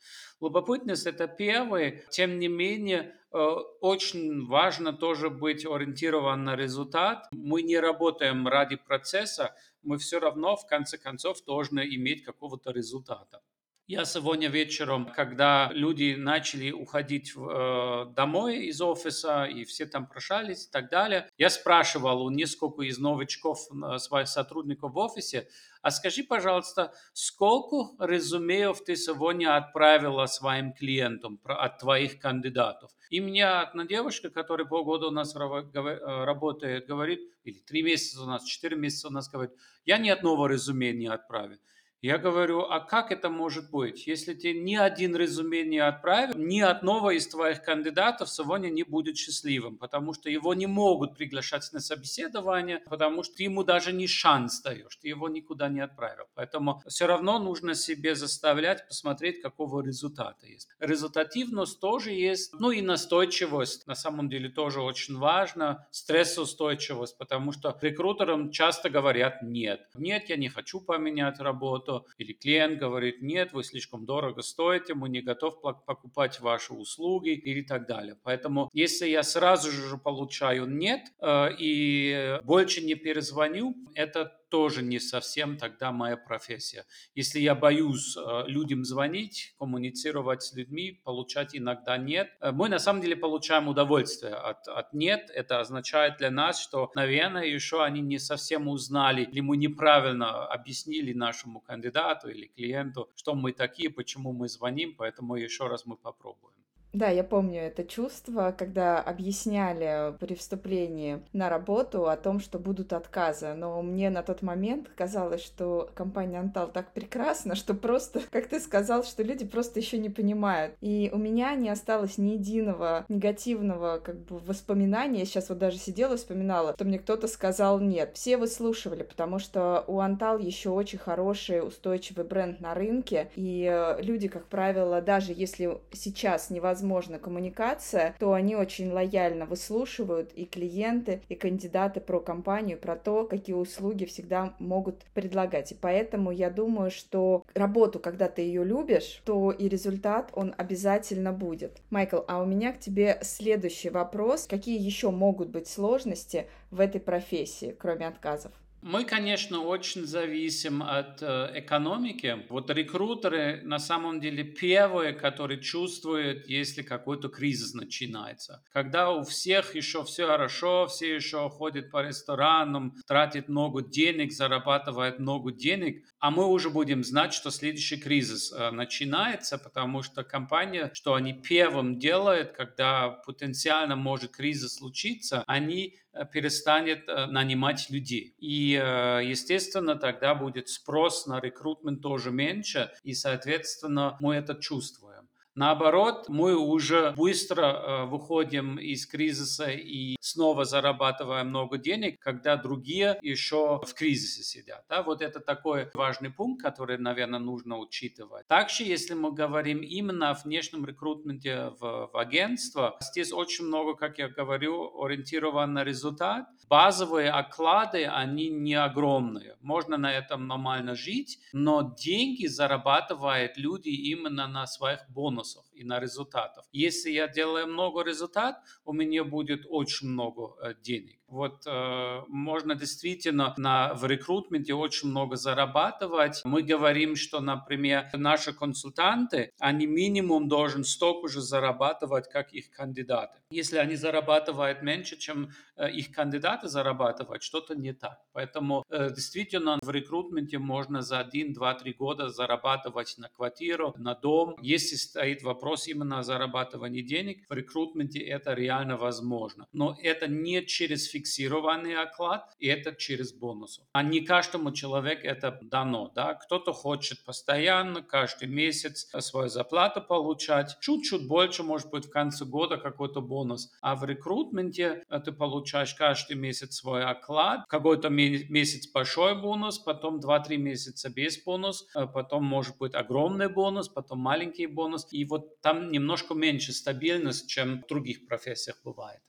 Любопытность– 0.56 1.06
это 1.06 1.28
первый, 1.28 2.02
тем 2.08 2.38
не 2.38 2.48
менее, 2.48 3.14
э, 3.30 3.38
очень 3.82 4.46
важно 4.46 4.94
тоже 4.94 5.28
быть 5.28 5.66
ориентирован 5.66 6.44
на 6.44 6.56
результат. 6.56 7.28
Мы 7.30 7.60
не 7.60 7.78
работаем 7.78 8.48
ради 8.48 8.76
процесса, 8.76 9.54
мы 9.82 9.98
все 9.98 10.18
равно 10.18 10.56
в 10.56 10.66
конце 10.66 10.96
концов 10.96 11.44
должны 11.44 11.80
иметь 11.80 12.24
какого-то 12.24 12.70
результата. 12.70 13.42
Я 13.88 14.04
сегодня 14.04 14.48
вечером, 14.48 15.12
когда 15.14 15.70
люди 15.72 16.16
начали 16.18 16.72
уходить 16.72 17.32
э, 17.36 18.06
домой 18.16 18.66
из 18.66 18.80
офиса, 18.80 19.44
и 19.44 19.64
все 19.64 19.86
там 19.86 20.08
прощались 20.08 20.66
и 20.66 20.70
так 20.72 20.90
далее, 20.90 21.30
я 21.38 21.48
спрашивал 21.50 22.24
у 22.24 22.30
нескольких 22.30 22.82
из 22.82 22.98
новичков, 22.98 23.60
э, 23.70 23.98
своих 23.98 24.26
сотрудников 24.26 24.92
в 24.92 24.98
офисе, 24.98 25.48
а 25.82 25.92
скажи, 25.92 26.24
пожалуйста, 26.24 26.94
сколько 27.12 28.04
резюмеев 28.04 28.82
ты 28.82 28.96
сегодня 28.96 29.56
отправила 29.56 30.26
своим 30.26 30.72
клиентам 30.72 31.38
от 31.44 31.78
твоих 31.78 32.18
кандидатов? 32.18 32.90
И 33.10 33.20
мне 33.20 33.46
одна 33.46 33.86
девушка, 33.86 34.30
которая 34.30 34.66
полгода 34.66 35.06
у 35.06 35.12
нас 35.12 35.32
э, 35.36 36.24
работает, 36.24 36.88
говорит, 36.88 37.20
или 37.44 37.58
три 37.60 37.82
месяца 37.82 38.24
у 38.24 38.26
нас, 38.26 38.42
четыре 38.42 38.76
месяца 38.76 39.06
у 39.06 39.12
нас 39.12 39.28
говорит, 39.28 39.52
я 39.84 39.98
ни 39.98 40.08
одного 40.08 40.48
резюме 40.48 40.92
не 40.92 41.06
отправил. 41.06 41.58
Я 42.02 42.18
говорю, 42.18 42.60
а 42.60 42.80
как 42.80 43.10
это 43.10 43.30
может 43.30 43.70
быть? 43.70 44.06
Если 44.06 44.34
ты 44.34 44.52
ни 44.52 44.76
один 44.76 45.16
резюме 45.16 45.64
не 45.64 45.78
отправил, 45.78 46.34
ни 46.36 46.60
одного 46.60 47.10
из 47.10 47.26
твоих 47.26 47.62
кандидатов 47.62 48.28
сегодня 48.28 48.68
не 48.68 48.82
будет 48.82 49.16
счастливым, 49.16 49.78
потому 49.78 50.12
что 50.12 50.28
его 50.28 50.52
не 50.52 50.66
могут 50.66 51.16
приглашать 51.16 51.66
на 51.72 51.80
собеседование, 51.80 52.82
потому 52.90 53.22
что 53.22 53.42
ему 53.42 53.64
даже 53.64 53.94
не 53.94 54.06
шанс 54.06 54.60
даешь, 54.60 54.96
ты 54.96 55.08
его 55.08 55.30
никуда 55.30 55.70
не 55.70 55.80
отправил. 55.80 56.26
Поэтому 56.34 56.82
все 56.86 57.06
равно 57.06 57.38
нужно 57.38 57.74
себе 57.74 58.14
заставлять 58.14 58.86
посмотреть, 58.86 59.40
какого 59.40 59.82
результата 59.82 60.46
есть. 60.46 60.68
Результативность 60.78 61.80
тоже 61.80 62.10
есть, 62.10 62.52
ну 62.52 62.72
и 62.72 62.82
настойчивость 62.82 63.86
на 63.86 63.94
самом 63.94 64.28
деле 64.28 64.50
тоже 64.50 64.82
очень 64.82 65.16
важно, 65.16 65.86
стрессоустойчивость, 65.90 67.16
потому 67.16 67.52
что 67.52 67.76
рекрутерам 67.80 68.50
часто 68.50 68.90
говорят 68.90 69.42
нет. 69.42 69.88
Нет, 69.94 70.28
я 70.28 70.36
не 70.36 70.50
хочу 70.50 70.80
поменять 70.80 71.40
работу, 71.40 71.85
работу, 71.86 72.06
или 72.18 72.32
клиент 72.32 72.78
говорит, 72.78 73.22
нет, 73.22 73.52
вы 73.52 73.64
слишком 73.64 74.04
дорого 74.04 74.42
стоите, 74.42 74.94
мы 74.94 75.08
не 75.08 75.22
готовы 75.22 75.56
покупать 75.86 76.40
ваши 76.40 76.72
услуги 76.72 77.30
или 77.30 77.62
так 77.62 77.86
далее. 77.86 78.16
Поэтому 78.22 78.68
если 78.72 79.08
я 79.08 79.22
сразу 79.22 79.70
же 79.70 79.98
получаю 79.98 80.66
нет 80.66 81.00
э, 81.20 81.48
и 81.58 82.38
больше 82.44 82.82
не 82.82 82.94
перезвоню, 82.94 83.74
это 83.94 84.32
тоже 84.48 84.82
не 84.82 84.98
совсем 84.98 85.56
тогда 85.56 85.92
моя 85.92 86.16
профессия. 86.16 86.84
Если 87.14 87.40
я 87.40 87.54
боюсь 87.54 88.16
э, 88.16 88.44
людям 88.46 88.84
звонить, 88.84 89.54
коммуницировать 89.58 90.42
с 90.42 90.54
людьми, 90.54 91.00
получать 91.04 91.56
иногда 91.56 91.96
нет, 91.98 92.30
э, 92.40 92.52
мы 92.52 92.68
на 92.68 92.78
самом 92.78 93.02
деле 93.02 93.16
получаем 93.16 93.68
удовольствие 93.68 94.34
от, 94.34 94.68
от 94.68 94.92
нет. 94.92 95.30
Это 95.34 95.60
означает 95.60 96.18
для 96.18 96.30
нас, 96.30 96.60
что, 96.60 96.90
наверное, 96.94 97.44
еще 97.44 97.82
они 97.82 98.00
не 98.00 98.18
совсем 98.18 98.68
узнали, 98.68 99.22
или 99.22 99.40
мы 99.40 99.56
неправильно 99.56 100.46
объяснили 100.46 101.12
нашему 101.12 101.60
кандидату 101.60 102.28
или 102.28 102.46
клиенту, 102.46 103.10
что 103.16 103.34
мы 103.34 103.52
такие, 103.52 103.90
почему 103.90 104.32
мы 104.32 104.48
звоним, 104.48 104.94
поэтому 104.96 105.36
еще 105.36 105.66
раз 105.66 105.86
мы 105.86 105.96
попробуем. 105.96 106.55
Да, 106.96 107.10
я 107.10 107.24
помню 107.24 107.60
это 107.60 107.84
чувство, 107.84 108.54
когда 108.56 109.02
объясняли 109.02 110.16
при 110.18 110.34
вступлении 110.34 111.20
на 111.34 111.50
работу 111.50 112.08
о 112.08 112.16
том, 112.16 112.40
что 112.40 112.58
будут 112.58 112.94
отказы. 112.94 113.52
Но 113.52 113.82
мне 113.82 114.08
на 114.08 114.22
тот 114.22 114.40
момент 114.40 114.88
казалось, 114.96 115.42
что 115.42 115.90
компания 115.94 116.40
Антал 116.40 116.68
так 116.68 116.94
прекрасна, 116.94 117.54
что 117.54 117.74
просто, 117.74 118.22
как 118.30 118.46
ты 118.46 118.60
сказал, 118.60 119.04
что 119.04 119.22
люди 119.22 119.44
просто 119.44 119.78
еще 119.78 119.98
не 119.98 120.08
понимают. 120.08 120.74
И 120.80 121.10
у 121.12 121.18
меня 121.18 121.54
не 121.54 121.68
осталось 121.68 122.16
ни 122.16 122.30
единого 122.30 123.04
негативного 123.10 124.00
как 124.02 124.16
бы 124.20 124.38
воспоминания. 124.38 125.18
Я 125.18 125.26
сейчас 125.26 125.50
вот 125.50 125.58
даже 125.58 125.76
сидела 125.76 126.14
и 126.14 126.16
вспоминала, 126.16 126.72
что 126.72 126.86
мне 126.86 126.98
кто-то 126.98 127.28
сказал 127.28 127.78
нет. 127.78 128.12
Все 128.14 128.38
выслушивали, 128.38 129.02
потому 129.02 129.38
что 129.38 129.84
у 129.86 130.00
Антал 130.00 130.38
еще 130.38 130.70
очень 130.70 130.98
хороший, 130.98 131.60
устойчивый 131.60 132.24
бренд 132.24 132.62
на 132.62 132.72
рынке. 132.72 133.28
И 133.36 133.70
э, 133.70 134.00
люди, 134.00 134.28
как 134.28 134.46
правило, 134.46 135.02
даже 135.02 135.34
если 135.36 135.78
сейчас 135.92 136.48
невозможно 136.48 136.85
возможна 136.86 137.18
коммуникация, 137.18 138.14
то 138.18 138.32
они 138.32 138.56
очень 138.56 138.92
лояльно 138.92 139.44
выслушивают 139.44 140.32
и 140.34 140.44
клиенты, 140.44 141.20
и 141.28 141.34
кандидаты 141.34 142.00
про 142.00 142.20
компанию, 142.20 142.78
про 142.78 142.96
то, 142.96 143.24
какие 143.24 143.54
услуги 143.54 144.04
всегда 144.04 144.54
могут 144.58 145.04
предлагать. 145.12 145.72
И 145.72 145.74
поэтому 145.74 146.30
я 146.30 146.48
думаю, 146.48 146.90
что 146.90 147.44
работу, 147.54 147.98
когда 147.98 148.28
ты 148.28 148.42
ее 148.42 148.64
любишь, 148.64 149.20
то 149.24 149.50
и 149.50 149.68
результат, 149.68 150.30
он 150.34 150.54
обязательно 150.56 151.32
будет. 151.32 151.82
Майкл, 151.90 152.20
а 152.28 152.40
у 152.42 152.46
меня 152.46 152.72
к 152.72 152.80
тебе 152.80 153.18
следующий 153.22 153.90
вопрос. 153.90 154.46
Какие 154.46 154.80
еще 154.80 155.10
могут 155.10 155.48
быть 155.48 155.68
сложности 155.68 156.46
в 156.70 156.80
этой 156.80 157.00
профессии, 157.00 157.74
кроме 157.78 158.06
отказов? 158.06 158.52
Мы, 158.86 159.04
конечно, 159.04 159.62
очень 159.62 160.06
зависим 160.06 160.80
от 160.80 161.20
э, 161.20 161.50
экономики. 161.54 162.44
Вот 162.48 162.70
рекрутеры 162.70 163.60
на 163.64 163.80
самом 163.80 164.20
деле 164.20 164.44
первые, 164.44 165.12
которые 165.12 165.60
чувствуют, 165.60 166.46
если 166.46 166.82
какой-то 166.82 167.28
кризис 167.28 167.74
начинается. 167.74 168.62
Когда 168.72 169.10
у 169.10 169.24
всех 169.24 169.74
еще 169.74 170.04
все 170.04 170.28
хорошо, 170.28 170.86
все 170.86 171.16
еще 171.16 171.50
ходят 171.50 171.90
по 171.90 172.00
ресторанам, 172.00 172.94
тратят 173.08 173.48
много 173.48 173.82
денег, 173.82 174.30
зарабатывают 174.30 175.18
много 175.18 175.50
денег, 175.50 176.04
а 176.20 176.30
мы 176.30 176.46
уже 176.46 176.70
будем 176.70 177.02
знать, 177.02 177.34
что 177.34 177.50
следующий 177.50 177.96
кризис 177.96 178.52
э, 178.52 178.70
начинается, 178.70 179.58
потому 179.58 180.02
что 180.02 180.22
компания, 180.22 180.92
что 180.94 181.14
они 181.14 181.32
первым 181.32 181.98
делают, 181.98 182.52
когда 182.52 183.08
потенциально 183.08 183.96
может 183.96 184.30
кризис 184.30 184.76
случиться, 184.76 185.42
они 185.48 185.98
перестанет 186.24 187.08
э, 187.08 187.26
нанимать 187.26 187.90
людей. 187.90 188.34
И, 188.38 188.80
э, 188.82 189.20
естественно, 189.24 189.96
тогда 189.96 190.34
будет 190.34 190.68
спрос 190.68 191.26
на 191.26 191.40
рекрутмент 191.40 192.02
тоже 192.02 192.30
меньше, 192.30 192.90
и, 193.04 193.14
соответственно, 193.14 194.16
мы 194.20 194.36
это 194.36 194.54
чувствуем. 194.54 195.15
Наоборот, 195.56 196.26
мы 196.28 196.54
уже 196.54 197.14
быстро 197.16 197.62
э, 197.64 198.04
выходим 198.04 198.78
из 198.78 199.06
кризиса 199.06 199.70
и 199.70 200.16
снова 200.20 200.66
зарабатываем 200.66 201.48
много 201.48 201.78
денег, 201.78 202.20
когда 202.20 202.58
другие 202.58 203.18
еще 203.22 203.80
в 203.82 203.94
кризисе 203.94 204.42
сидят. 204.42 204.84
Да? 204.90 205.02
Вот 205.02 205.22
это 205.22 205.40
такой 205.40 205.88
важный 205.94 206.28
пункт, 206.28 206.62
который, 206.62 206.98
наверное, 206.98 207.38
нужно 207.38 207.78
учитывать. 207.78 208.46
Также, 208.48 208.84
если 208.84 209.14
мы 209.14 209.32
говорим 209.32 209.78
именно 209.78 210.28
о 210.30 210.34
внешнем 210.34 210.84
рекрутменте 210.84 211.70
в, 211.80 212.10
в 212.12 212.18
агентство, 212.18 212.98
здесь 213.00 213.32
очень 213.32 213.64
много, 213.64 213.94
как 213.94 214.18
я 214.18 214.28
говорю, 214.28 215.02
ориентирован 215.02 215.72
на 215.72 215.84
результат. 215.84 216.48
Базовые 216.68 217.30
оклады, 217.30 218.04
они 218.04 218.50
не 218.50 218.74
огромные. 218.74 219.56
Можно 219.62 219.96
на 219.96 220.12
этом 220.12 220.48
нормально 220.48 220.96
жить, 220.96 221.38
но 221.54 221.94
деньги 221.96 222.44
зарабатывают 222.46 223.56
люди 223.56 223.88
именно 223.88 224.46
на 224.48 224.66
своих 224.66 225.00
бонусах 225.08 225.45
бонусов. 225.46 225.64
и 225.74 225.84
на 225.84 226.00
результатов. 226.00 226.64
Если 226.72 227.10
я 227.10 227.28
делаю 227.28 227.66
много 227.66 228.02
результат, 228.02 228.62
у 228.84 228.92
меня 228.92 229.24
будет 229.24 229.66
очень 229.68 230.08
много 230.08 230.56
э, 230.62 230.74
денег. 230.82 231.18
Вот 231.28 231.66
э, 231.66 232.20
можно 232.28 232.74
действительно 232.76 233.54
на, 233.56 233.94
в 233.94 234.06
рекрутменте 234.06 234.74
очень 234.74 235.08
много 235.08 235.36
зарабатывать. 235.36 236.40
Мы 236.44 236.62
говорим, 236.62 237.16
что, 237.16 237.40
например, 237.40 238.08
наши 238.12 238.52
консультанты, 238.52 239.50
они 239.58 239.86
минимум 239.86 240.48
должен 240.48 240.84
столько 240.84 241.28
же 241.28 241.40
зарабатывать, 241.40 242.28
как 242.28 242.52
их 242.52 242.70
кандидаты. 242.70 243.40
Если 243.50 243.78
они 243.78 243.96
зарабатывают 243.96 244.82
меньше, 244.82 245.16
чем 245.16 245.50
э, 245.76 245.90
их 245.90 246.12
кандидаты 246.12 246.68
зарабатывают, 246.68 247.42
что-то 247.42 247.74
не 247.74 247.92
так. 247.92 248.20
Поэтому 248.32 248.84
э, 248.88 249.10
действительно 249.10 249.78
в 249.82 249.90
рекрутменте 249.90 250.58
можно 250.58 251.02
за 251.02 251.18
1, 251.20 251.52
2, 251.52 251.74
3 251.74 251.92
года 251.94 252.28
зарабатывать 252.28 253.14
на 253.18 253.28
квартиру, 253.28 253.94
на 253.96 254.14
дом. 254.14 254.56
Если 254.62 254.94
стоит 254.94 255.42
вопрос 255.42 255.88
именно 255.88 256.20
о 256.20 256.22
зарабатывании 256.22 257.02
денег, 257.02 257.44
в 257.48 257.52
рекрутменте 257.52 258.20
это 258.20 258.52
реально 258.54 258.96
возможно. 258.96 259.66
Но 259.72 259.96
это 260.00 260.28
не 260.28 260.64
через 260.64 261.08
фиксированный 261.16 261.96
оклад, 261.96 262.54
и 262.58 262.66
это 262.66 262.94
через 262.94 263.32
бонусы. 263.32 263.82
А 263.92 264.02
не 264.02 264.20
каждому 264.20 264.72
человеку 264.72 265.26
это 265.26 265.58
дано. 265.62 266.12
Да? 266.14 266.34
Кто-то 266.34 266.72
хочет 266.72 267.24
постоянно, 267.24 268.02
каждый 268.02 268.48
месяц 268.48 269.08
свою 269.20 269.48
зарплату 269.48 270.02
получать. 270.02 270.76
Чуть-чуть 270.80 271.26
больше, 271.26 271.62
может 271.62 271.90
быть, 271.90 272.06
в 272.06 272.10
конце 272.10 272.44
года 272.44 272.76
какой-то 272.76 273.22
бонус. 273.22 273.72
А 273.80 273.94
в 273.94 274.04
рекрутменте 274.04 275.04
э, 275.08 275.20
ты 275.20 275.32
получаешь 275.32 275.94
каждый 275.94 276.36
месяц 276.36 276.76
свой 276.76 277.04
оклад, 277.04 277.64
какой-то 277.68 278.10
месяц 278.10 278.86
большой 278.92 279.40
бонус, 279.40 279.78
потом 279.78 280.20
2-3 280.20 280.56
месяца 280.58 281.08
без 281.08 281.42
бонус, 281.42 281.86
э, 281.94 282.06
потом 282.06 282.44
может 282.44 282.76
быть 282.76 282.94
огромный 282.94 283.48
бонус, 283.48 283.88
потом 283.88 284.18
маленький 284.18 284.66
бонус. 284.66 285.06
И 285.12 285.24
вот 285.24 285.60
там 285.62 285.90
немножко 285.90 286.34
меньше 286.34 286.72
стабильность, 286.72 287.48
чем 287.48 287.82
в 287.82 287.86
других 287.86 288.26
профессиях 288.26 288.76
бывает. 288.84 289.20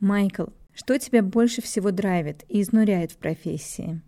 Майкл, 0.00 0.44
что 0.78 0.96
тебя 0.96 1.24
больше 1.24 1.60
всего 1.60 1.90
драйвит 1.90 2.44
и 2.48 2.62
изнуряет 2.62 3.10
в 3.10 3.16
профессии? 3.16 4.00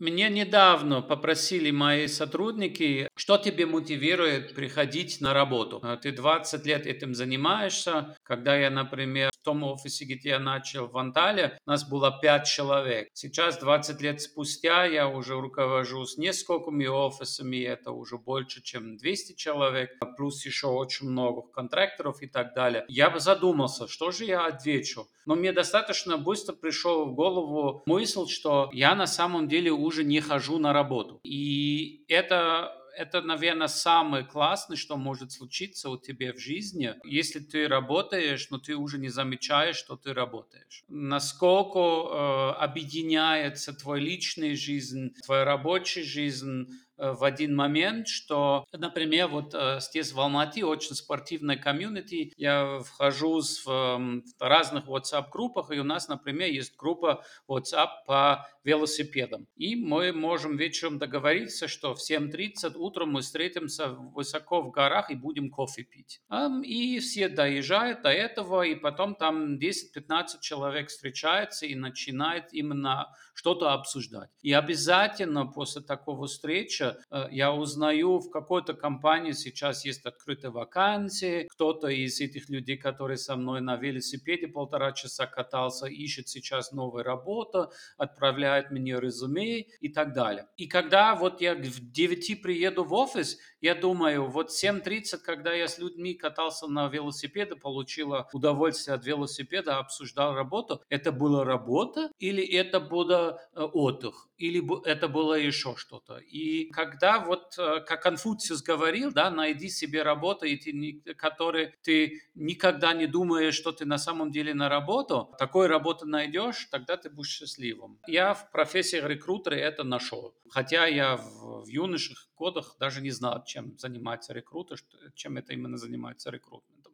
Мне 0.00 0.28
недавно 0.28 1.02
попросили 1.02 1.70
мои 1.70 2.08
сотрудники, 2.08 3.08
что 3.14 3.38
тебе 3.38 3.64
мотивирует 3.64 4.52
приходить 4.52 5.20
на 5.20 5.32
работу. 5.32 5.78
А 5.84 5.96
ты 5.96 6.10
20 6.10 6.66
лет 6.66 6.86
этим 6.86 7.14
занимаешься. 7.14 8.16
Когда 8.24 8.56
я, 8.56 8.70
например, 8.70 9.30
в 9.32 9.44
том 9.44 9.62
офисе, 9.62 10.04
где 10.04 10.30
я 10.30 10.38
начал 10.40 10.88
в 10.88 10.98
Антале, 10.98 11.58
у 11.64 11.70
нас 11.70 11.88
было 11.88 12.18
5 12.20 12.44
человек. 12.44 13.08
Сейчас, 13.12 13.58
20 13.58 14.00
лет 14.00 14.20
спустя, 14.20 14.84
я 14.84 15.06
уже 15.06 15.40
руковожу 15.40 16.04
с 16.04 16.16
несколькими 16.16 16.86
офисами, 16.86 17.62
это 17.62 17.92
уже 17.92 18.18
больше, 18.18 18.62
чем 18.62 18.96
200 18.96 19.36
человек, 19.36 19.90
плюс 20.16 20.44
еще 20.44 20.66
очень 20.66 21.08
много 21.08 21.42
контракторов 21.42 22.20
и 22.20 22.26
так 22.26 22.54
далее. 22.54 22.84
Я 22.88 23.16
задумался, 23.18 23.86
что 23.86 24.10
же 24.10 24.24
я 24.24 24.46
отвечу. 24.46 25.06
Но 25.26 25.36
мне 25.36 25.52
достаточно 25.52 26.18
быстро 26.18 26.54
пришел 26.54 27.06
в 27.06 27.14
голову 27.14 27.82
мысль, 27.86 28.26
что 28.28 28.68
я 28.72 28.94
на 28.94 29.06
самом 29.06 29.48
деле 29.48 29.72
уже 29.84 30.04
не 30.04 30.20
хожу 30.20 30.58
на 30.58 30.72
работу. 30.72 31.20
И 31.24 32.04
это 32.08 32.72
это, 32.96 33.22
наверное, 33.22 33.66
самое 33.66 34.24
классное, 34.24 34.76
что 34.76 34.96
может 34.96 35.32
случиться 35.32 35.90
у 35.90 35.98
тебя 35.98 36.32
в 36.32 36.38
жизни, 36.38 36.94
если 37.04 37.40
ты 37.40 37.68
работаешь, 37.68 38.48
но 38.50 38.58
ты 38.58 38.76
уже 38.76 38.98
не 38.98 39.08
замечаешь, 39.08 39.76
что 39.76 39.96
ты 39.96 40.14
работаешь. 40.14 40.84
Насколько 40.88 41.78
э, 41.78 42.62
объединяется 42.62 43.72
твоя 43.72 44.02
личная 44.02 44.54
жизнь, 44.54 45.14
твоя 45.24 45.44
рабочая 45.44 46.02
жизнь, 46.02 46.68
Э, 46.96 47.12
в 47.12 47.24
один 47.24 47.54
момент, 47.56 48.08
что, 48.08 48.66
например, 48.72 49.28
вот 49.28 49.54
э, 49.54 49.78
здесь 49.80 50.12
в 50.12 50.20
Алмате 50.20 50.64
очень 50.64 50.94
спортивная 50.94 51.56
комьюнити, 51.56 52.32
я 52.36 52.80
вхожу 52.80 53.40
в, 53.40 53.66
в 53.66 54.22
разных 54.40 54.86
WhatsApp-группах, 54.86 55.70
и 55.72 55.80
у 55.80 55.84
нас, 55.84 56.08
например, 56.08 56.48
есть 56.50 56.76
группа 56.76 57.24
WhatsApp 57.48 57.88
по 58.06 58.46
велосипедам. 58.64 59.46
И 59.56 59.76
мы 59.76 60.12
можем 60.12 60.56
вечером 60.56 60.98
договориться, 60.98 61.68
что 61.68 61.94
в 61.94 61.98
7.30 61.98 62.76
утром 62.76 63.12
мы 63.12 63.20
встретимся 63.20 63.88
высоко 63.88 64.62
в 64.62 64.70
горах 64.70 65.10
и 65.10 65.14
будем 65.14 65.50
кофе 65.50 65.84
пить. 65.84 66.20
И 66.64 66.98
все 66.98 67.28
доезжают 67.28 68.02
до 68.02 68.10
этого, 68.10 68.62
и 68.62 68.74
потом 68.74 69.14
там 69.14 69.58
10-15 69.58 70.40
человек 70.40 70.88
встречается 70.88 71.66
и 71.66 71.74
начинает 71.74 72.52
именно 72.52 73.08
что-то 73.34 73.72
обсуждать. 73.72 74.30
И 74.42 74.52
обязательно 74.52 75.46
после 75.46 75.82
такого 75.82 76.26
встречи 76.26 76.94
э, 77.10 77.26
я 77.30 77.52
узнаю, 77.52 78.20
в 78.20 78.30
какой-то 78.30 78.74
компании 78.74 79.32
сейчас 79.32 79.84
есть 79.84 80.06
открытые 80.06 80.50
вакансии, 80.50 81.48
кто-то 81.50 81.88
из 81.88 82.20
этих 82.20 82.48
людей, 82.48 82.76
которые 82.76 83.16
со 83.16 83.36
мной 83.36 83.60
на 83.60 83.76
велосипеде 83.76 84.46
полтора 84.46 84.92
часа 84.92 85.26
катался, 85.26 85.86
ищет 85.86 86.28
сейчас 86.28 86.70
новую 86.72 87.02
работу, 87.02 87.72
отправляет 87.98 88.53
мне 88.70 88.98
резюме 89.00 89.60
и 89.60 89.88
так 89.88 90.12
далее. 90.12 90.46
И 90.56 90.66
когда 90.66 91.14
вот 91.14 91.40
я 91.40 91.54
в 91.54 91.92
9 91.92 92.42
приеду 92.42 92.84
в 92.84 92.92
офис, 92.92 93.38
я 93.64 93.74
думаю, 93.74 94.26
вот 94.26 94.50
7.30, 94.50 95.18
когда 95.24 95.54
я 95.54 95.68
с 95.68 95.78
людьми 95.78 96.12
катался 96.12 96.66
на 96.66 96.88
велосипеде, 96.88 97.56
получила 97.56 98.28
удовольствие 98.34 98.94
от 98.94 99.06
велосипеда, 99.06 99.78
обсуждал 99.78 100.34
работу, 100.34 100.82
это 100.90 101.12
была 101.12 101.44
работа 101.44 102.10
или 102.18 102.44
это 102.44 102.80
было 102.80 103.40
Э, 103.56 103.62
отдых, 103.72 104.28
или 104.36 104.60
это 104.84 105.06
было 105.08 105.34
еще 105.34 105.74
что-то. 105.76 106.18
И 106.18 106.70
когда 106.70 107.20
вот, 107.20 107.54
э, 107.56 107.80
как 107.86 108.02
Конфуциус 108.02 108.62
говорил, 108.62 109.12
да, 109.12 109.30
найди 109.30 109.68
себе 109.68 110.02
работу, 110.02 110.44
и 110.44 110.56
ты, 110.56 111.14
которой 111.14 111.74
ты 111.82 112.22
никогда 112.34 112.92
не 112.94 113.06
думаешь, 113.06 113.54
что 113.54 113.70
ты 113.70 113.84
на 113.84 113.98
самом 113.98 114.32
деле 114.32 114.54
на 114.54 114.68
работу, 114.68 115.34
такой 115.38 115.68
работу 115.68 116.06
найдешь, 116.06 116.66
тогда 116.70 116.96
ты 116.96 117.10
будешь 117.10 117.30
счастливым. 117.30 117.98
Я 118.08 118.34
в 118.34 118.50
профессии 118.50 118.96
рекрутера 118.96 119.54
это 119.54 119.84
нашел. 119.84 120.34
Хотя 120.54 120.86
я 120.86 121.16
в, 121.16 121.64
в 121.64 121.66
юноших 121.66 122.28
годах 122.38 122.76
даже 122.78 123.00
не 123.00 123.10
знал, 123.10 123.42
чем 123.44 123.76
занимается 123.76 124.32
рекрутер, 124.32 124.78
чем 125.16 125.36
это 125.36 125.52
именно 125.52 125.76
занимается 125.76 126.30
рекрутментом. 126.30 126.92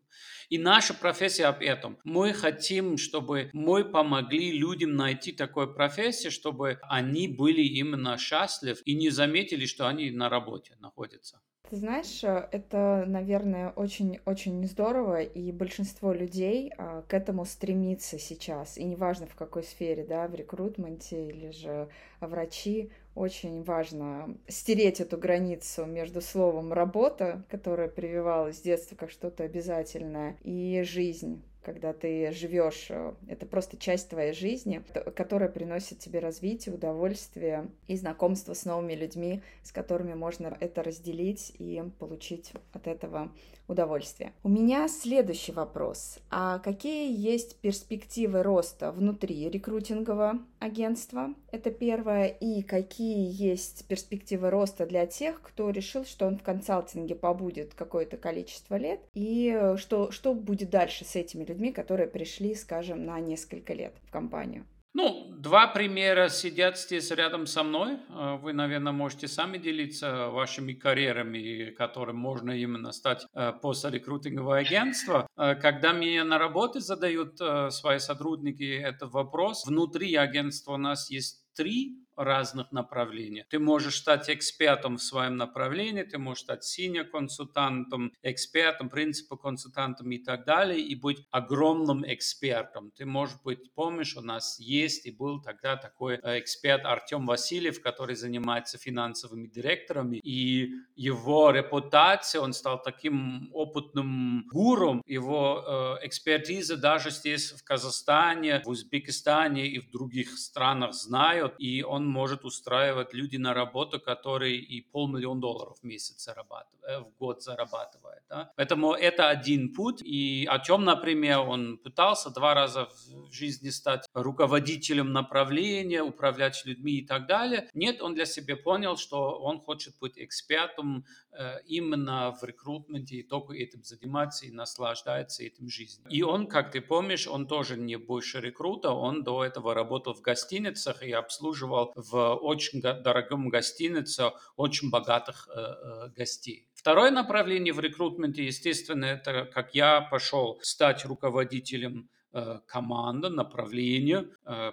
И 0.49 0.57
наша 0.57 0.95
профессия 0.95 1.45
об 1.45 1.61
этом. 1.61 1.99
Мы 2.03 2.33
хотим, 2.33 2.97
чтобы 2.97 3.51
мы 3.53 3.85
помогли 3.85 4.51
людям 4.53 4.97
найти 4.97 5.33
такую 5.33 5.75
профессию, 5.75 6.33
чтобы 6.33 6.79
они 6.85 7.29
были 7.29 7.61
именно 7.61 8.17
счастливы 8.17 8.79
и 8.87 8.95
не 8.95 9.11
заметили, 9.11 9.67
что 9.67 9.87
они 9.87 10.11
на 10.11 10.31
работе 10.31 10.77
находятся. 10.81 11.43
Ты 11.71 11.77
знаешь, 11.77 12.25
э, 12.25 12.49
это, 12.51 13.05
наверное, 13.07 13.71
очень-очень 13.71 14.67
здорово, 14.67 15.23
и 15.23 15.53
большинство 15.53 16.13
людей 16.13 16.73
а, 16.77 17.03
к 17.03 17.15
этому 17.15 17.45
стремится 17.45 18.19
сейчас. 18.19 18.77
И 18.77 18.83
неважно 18.83 19.27
в 19.29 19.37
какой 19.37 19.63
сфере, 19.63 20.05
да, 20.05 20.27
в 20.27 20.35
рекрутменте 20.35 21.29
или 21.29 21.51
же 21.53 21.89
врачи, 22.21 22.91
очень 23.21 23.63
важно 23.63 24.35
стереть 24.49 25.01
эту 25.01 25.19
границу 25.19 25.85
между 25.85 26.23
словом 26.23 26.73
«работа», 26.73 27.45
которое 27.51 27.89
прививалось 27.89 28.57
с 28.57 28.63
детства 28.63 28.97
как 28.97 29.11
что-то 29.11 29.45
обязательное, 29.45 30.39
и 30.43 30.83
«жизнь», 30.87 31.43
когда 31.63 31.93
ты 31.93 32.33
живешь, 32.33 32.87
э, 32.91 33.13
это 33.29 33.47
просто 33.47 33.77
часть 33.77 34.09
твоей 34.09 34.33
жизни, 34.33 34.83
которая 35.15 35.49
приносит 35.49 35.99
тебе 35.99 36.21
развитие, 36.21 36.75
удовольствие 36.75 37.71
и 37.87 37.97
знакомство 37.97 38.55
с 38.55 38.65
новыми 38.65 38.95
людьми, 38.95 39.43
с 39.63 39.73
которыми 39.73 40.15
можно 40.15 40.57
это 40.61 40.83
разделить 40.83 41.53
и 41.59 41.83
получить 41.99 42.53
от 42.73 42.87
этого 42.87 43.31
удовольствие. 43.69 44.33
У 44.43 44.49
меня 44.49 44.89
следующий 44.89 45.53
вопрос. 45.53 46.19
А 46.31 46.59
какие 46.59 47.15
есть 47.17 47.57
перспективы 47.61 48.43
роста 48.43 48.91
внутри 48.91 49.49
рекрутингового 49.49 50.41
агентства? 50.59 51.35
Это 51.53 51.71
первое. 51.71 52.27
И 52.27 52.63
какие 52.63 53.31
есть 53.31 53.87
перспективы 53.87 54.51
роста 54.51 54.87
для 54.87 55.07
тех, 55.07 55.41
кто 55.41 55.71
решил, 55.71 56.05
что 56.05 56.27
он 56.27 56.39
в 56.39 56.43
консалтинге 56.43 57.15
побудет 57.15 57.75
какое-то 57.75 58.17
количество 58.17 58.77
лет? 58.77 59.01
И 59.15 59.75
что, 59.77 60.11
что 60.11 60.35
будет 60.35 60.71
дальше 60.71 61.05
с 61.05 61.15
этими 61.15 61.45
людьми, 61.51 61.73
которые 61.73 62.09
пришли, 62.09 62.55
скажем, 62.55 63.05
на 63.05 63.21
несколько 63.21 63.75
лет 63.75 63.95
в 64.07 64.11
компанию? 64.11 64.65
Ну, 64.93 65.27
два 65.39 65.69
примера 65.69 66.29
сидят 66.29 66.77
здесь 66.77 67.13
рядом 67.13 67.47
со 67.47 67.63
мной. 67.63 67.99
Э, 68.09 68.39
вы, 68.43 68.53
наверное, 68.53 68.93
можете 68.93 69.29
сами 69.29 69.57
делиться 69.57 70.31
вашими 70.31 70.73
карьерами, 70.73 71.71
которым 71.71 72.17
можно 72.17 72.51
именно 72.51 72.91
стать 72.91 73.25
э, 73.33 73.53
после 73.63 73.91
рекрутингового 73.91 74.57
агентства. 74.57 75.29
Э, 75.37 75.55
когда 75.55 75.93
мне 75.93 76.25
на 76.25 76.39
работе 76.39 76.81
задают 76.81 77.39
свои 77.73 78.01
сотрудники 78.01 78.65
этот 78.65 79.13
вопрос, 79.13 79.65
внутри 79.65 80.17
агентства 80.17 80.73
у 80.73 80.79
нас 80.79 81.09
есть 81.09 81.45
три 81.55 82.05
разных 82.25 82.73
направлениях. 82.73 83.47
Ты 83.49 83.59
можешь 83.59 83.97
стать 83.97 84.29
экспертом 84.31 84.97
в 84.97 85.03
своем 85.03 85.37
направлении, 85.37 86.03
ты 86.03 86.19
можешь 86.19 86.45
стать 86.45 86.65
синим 86.65 87.11
консультантом, 87.11 88.13
экспертом, 88.23 88.89
принципа 88.89 89.37
консультантом 89.37 90.11
и 90.11 90.19
так 90.19 90.45
далее, 90.45 90.81
и 90.81 90.95
быть 90.95 91.25
огромным 91.31 92.05
экспертом. 92.07 92.91
Ты 92.97 93.07
можешь 93.07 93.37
быть, 93.45 93.73
помнишь, 93.75 94.17
у 94.17 94.21
нас 94.21 94.59
есть 94.61 95.07
и 95.07 95.11
был 95.11 95.41
тогда 95.41 95.77
такой 95.77 96.19
э, 96.23 96.39
эксперт 96.39 96.85
Артем 96.85 97.27
Васильев, 97.27 97.81
который 97.81 98.17
занимается 98.17 98.79
финансовыми 98.79 99.49
директорами, 99.49 100.19
и 100.19 100.71
его 100.97 101.51
репутация, 101.51 102.41
он 102.41 102.53
стал 102.53 102.83
таким 102.83 103.51
опытным 103.53 104.47
гуром, 104.53 105.03
его 105.07 105.99
э, 106.03 106.07
экспертиза 106.07 106.77
даже 106.77 107.11
здесь 107.11 107.53
в 107.53 107.65
Казахстане, 107.65 108.63
в 108.65 108.69
Узбекистане 108.69 109.67
и 109.67 109.79
в 109.79 109.91
других 109.91 110.39
странах 110.39 110.95
знают, 110.95 111.55
и 111.59 111.83
он 111.83 112.10
может 112.11 112.45
устраивать 112.45 113.15
люди 113.15 113.37
на 113.37 113.55
работу, 113.55 114.01
которые 114.01 114.57
и 114.57 114.81
полмиллиона 114.81 115.41
долларов 115.41 115.79
в 115.81 115.85
месяц 115.85 116.25
зарабатывают, 116.25 116.85
э, 116.85 117.01
в 117.01 117.17
год 117.19 117.43
зарабатывают. 117.43 118.23
Да? 118.29 118.53
Поэтому 118.57 118.93
это 118.93 119.29
один 119.29 119.73
путь, 119.75 120.03
и 120.03 120.47
Артем, 120.49 120.85
например, 120.85 121.41
он 121.41 121.79
пытался 121.79 122.31
два 122.31 122.55
раза 122.55 122.87
в 122.87 123.33
жизни 123.33 123.71
стать 123.71 124.07
руководителем 124.15 125.13
направления, 125.13 126.03
управлять 126.03 126.63
людьми 126.65 126.99
и 126.99 127.07
так 127.07 127.27
далее. 127.27 127.69
Нет, 127.75 128.03
он 128.03 128.15
для 128.15 128.27
себя 128.27 128.57
понял, 128.57 128.97
что 128.97 129.39
он 129.39 129.61
хочет 129.61 129.95
быть 130.01 130.15
экспертом 130.17 131.05
э, 131.33 131.61
именно 131.67 132.33
в 132.33 132.45
рекрутменте 132.45 133.17
и 133.17 133.23
только 133.23 133.55
этим 133.55 133.83
заниматься 133.85 134.47
и 134.47 134.51
наслаждается 134.51 135.43
этим 135.45 135.69
жизнью. 135.69 136.07
И 136.11 136.23
он, 136.23 136.47
как 136.47 136.73
ты 136.73 136.81
помнишь, 136.81 137.27
он 137.27 137.47
тоже 137.47 137.77
не 137.77 137.97
больше 137.97 138.41
рекрута, 138.41 138.91
он 138.91 139.23
до 139.25 139.45
этого 139.45 139.75
работал 139.75 140.15
в 140.15 140.21
гостиницах 140.21 141.03
и 141.03 141.13
обслуживал 141.13 141.93
в 142.01 142.35
очень 142.35 142.81
дорогом 142.81 143.49
гостинице 143.49 144.31
очень 144.57 144.91
богатых 144.91 145.49
э, 145.49 145.61
э, 145.61 146.09
гостей. 146.17 146.69
Второе 146.75 147.11
направление 147.11 147.73
в 147.73 147.81
рекрутменте, 147.81 148.45
естественно, 148.45 149.05
это 149.05 149.45
как 149.45 149.75
я 149.75 150.01
пошел 150.01 150.59
стать 150.63 151.05
руководителем 151.05 152.09
Э, 152.33 152.61
команда, 152.67 153.29
направление, 153.29 154.29